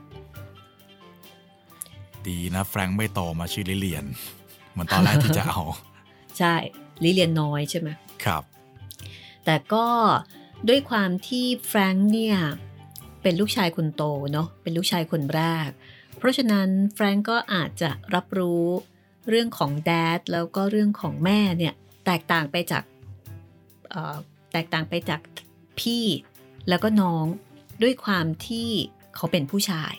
[2.28, 4.06] ดีนะแฟรงค์ไม่โตมาชื่อลิเลียน
[4.72, 5.62] เหมือนตอนแรกที่จะเอา
[6.40, 6.56] ใช่
[7.04, 7.90] ลิเลียนน้อยใช่ไหม
[8.26, 8.44] ครับ
[9.46, 9.86] แต่ก็
[10.70, 12.38] ด้วยความที่แฟรงค์เนี่ย
[13.22, 15.70] เป็นลูกชายคนโตเนาะเป็นลูกชายคนแรก
[16.18, 18.66] เพราะฉะนั้นแฟรงก์ก็อาจจะรับรู้
[19.30, 21.74] เรื่องของแดดแล้วก็เรื่องของแม่เนี่ย
[22.06, 22.84] แตกต่างไปจาก
[23.90, 24.16] เอ่อ
[24.52, 25.22] แตกต่างไปจาก
[25.80, 26.06] พี่
[26.70, 27.26] แล้วก็น้อง
[27.84, 28.70] ด้วยความที่
[29.16, 29.94] เขาเป็นผู้ชาย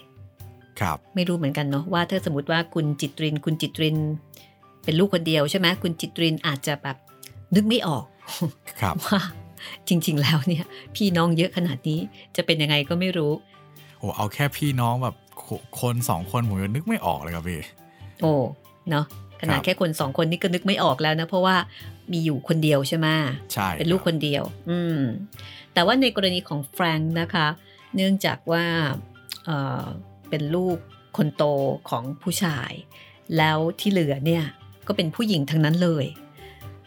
[0.81, 3.99] ครับ ไม่รู้เหมือนกันเนาะว่าถ้าสมมติว่าคุณจิตริน คุณจิตริน
[4.85, 6.97] เป็นลูกคนเดียวใช่ไหมคุณจิตรินอาจจะแบบ
[7.55, 8.05] นึกไม่ออก
[8.81, 9.21] ครับว่า
[9.89, 10.65] จริง ๆ แล้วเนี่ย
[10.97, 12.01] พี่น้องเยอะขนาดนี้
[12.37, 13.33] จะเป็นยังไงก็ไม่รู้
[13.99, 15.45] โอ้เอาแค่พี่น้องแบบโค
[15.81, 17.61] คนสองคนผมยังนึกไม่ออกเลยครับพี่
[18.23, 18.35] โอ้
[18.91, 19.07] เนาะ
[19.41, 21.57] ขนาดครับแค่คนสองคนนี่ก็นึกไม่ออกแล้วนะ เพราะว่า
[22.13, 23.07] มีอยู่คนเดียวใช่ไหม
[23.53, 25.01] ใช่เป็นลูกรับคนเดียว อืม
[25.73, 27.47] แต่ว่าในกรณีของแฟรงค์นะคะ
[27.95, 28.65] เนื่องจากว่า
[29.45, 29.85] เอ่อ
[30.31, 30.77] เป็นลูก
[31.17, 31.45] คนโต
[31.91, 32.73] ของผู้ชาย
[33.37, 34.45] แล้วที่เหลือเนี่ย
[34.87, 36.07] ก็เป็นผู้หญิงทั้งนั้นเลย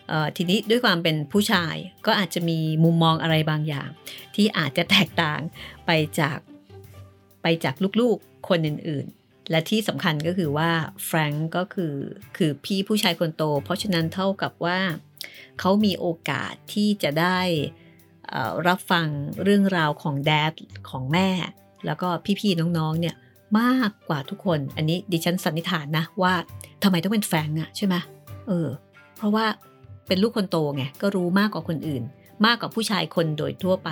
[0.09, 1.75] เอ่อทีนี้ด้วยความเป็นผู้ชาย
[2.05, 3.89] ก็อาจจะมีมุมมองอะไรบางอย่าง
[4.35, 5.39] ที่อาจจะแตกต่าง
[5.85, 6.39] ไปจาก
[7.41, 10.69] ไปจากลูกๆคนอื่นๆ และที่สำคัญก็คือว่า
[11.05, 11.95] แฟรงก์ก็คือ
[12.37, 14.79] คือพี่ผู้ชายคนโต เพราะฉะนั้นเท่ากับว่า
[15.59, 17.39] เขามีโอกาสที่จะได้
[18.33, 19.07] อ่อรับฟัง
[19.43, 20.53] เรื่องราวของแดด
[20.89, 21.29] ของแม่
[21.85, 22.07] แล้วก็
[22.39, 23.15] พี่ๆน้องๆเนี่ย
[23.59, 26.33] มากกว่าทุกคน อันนี้ดิฉันสันนิษฐานนะว่า
[26.83, 27.95] ทำไมต้องเป็นแฟรงก์อะใช่ไหม
[28.47, 28.67] เออ
[29.17, 29.45] เพราะว่า
[30.07, 32.03] เป็นลูกคนโตไงก็รู้มากกว่าคนอื่น
[32.45, 33.89] มากกว่าผู้ชายคนโดยทั่วไป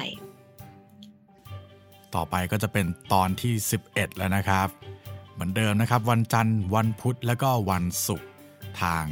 [2.15, 3.53] ต่อไปก็จะเป็นตอนที่
[3.87, 4.67] 11 แล้วนะครับ
[5.33, 8.29] เหมือนเดิมนะครับ วันจันทร์วันพุธแล้วก็วันศุกร์
[8.81, 9.05] ทาง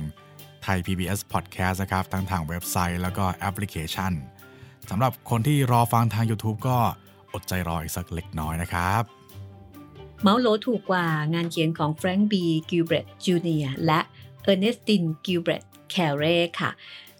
[0.64, 4.14] ไทย PBS Podcast นะครับทั้งทางเว็บไซต์แล้วก็แอปพลิเคชัน
[4.90, 6.78] สำหรับคนที่รอฟังทาง YouTube ก็
[7.34, 9.04] อดใจรออีกสักเล็กน้อยนะครับ
[10.22, 14.00] เหมาโหลถูกกว่างานเขียนของแฟรงค์บีกิลเบรตจูเนียและ
[14.44, 16.24] เออร์เนสตินกิลเบรตแครีย์
[16.60, 16.72] ค่ะ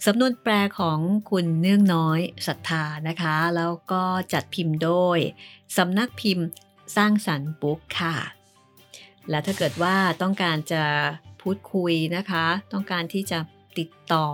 [0.06, 1.00] สำนวนแปลของ
[1.30, 5.18] คุณเนื่องน้อยศรัทธานะคะ แล้วก็จัดพิมพ์โดย
[5.78, 6.48] สำนักพิมพ์
[6.96, 8.16] สร้างสรรค์บุ๊กค่ะ
[9.32, 10.84] และถ้าเกิดว่าต้องการจะ
[11.42, 13.40] พูดคุยนะคะ ต้องการที่จะ
[13.80, 14.26] ติดต่อ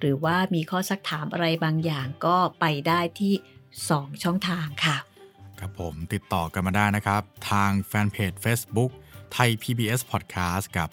[0.00, 3.34] หรือว่ามีข้อซักถามอะไรบางอย่างก็ไปได้ที่
[3.78, 4.96] 2 ช่องทางค่ะ
[5.58, 8.90] ครับผมติดต่อกันมาได้นะครับ ทางแฟนเพจ Facebook
[9.32, 10.88] ไทย PBS Podcast กับ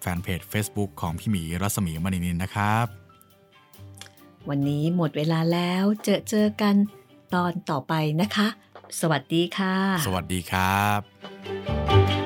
[0.00, 2.86] แฟนเพจ Facebook ของพี่หมีรัศมีมณีนินนะครับ
[4.48, 6.74] วันนี้หมดเวลาแล้วเจอเจอกัน
[7.34, 8.48] ตอนต่อไปนะคะ
[9.00, 9.76] สวัสดีค่ะ
[10.06, 12.25] สวัสดีครับ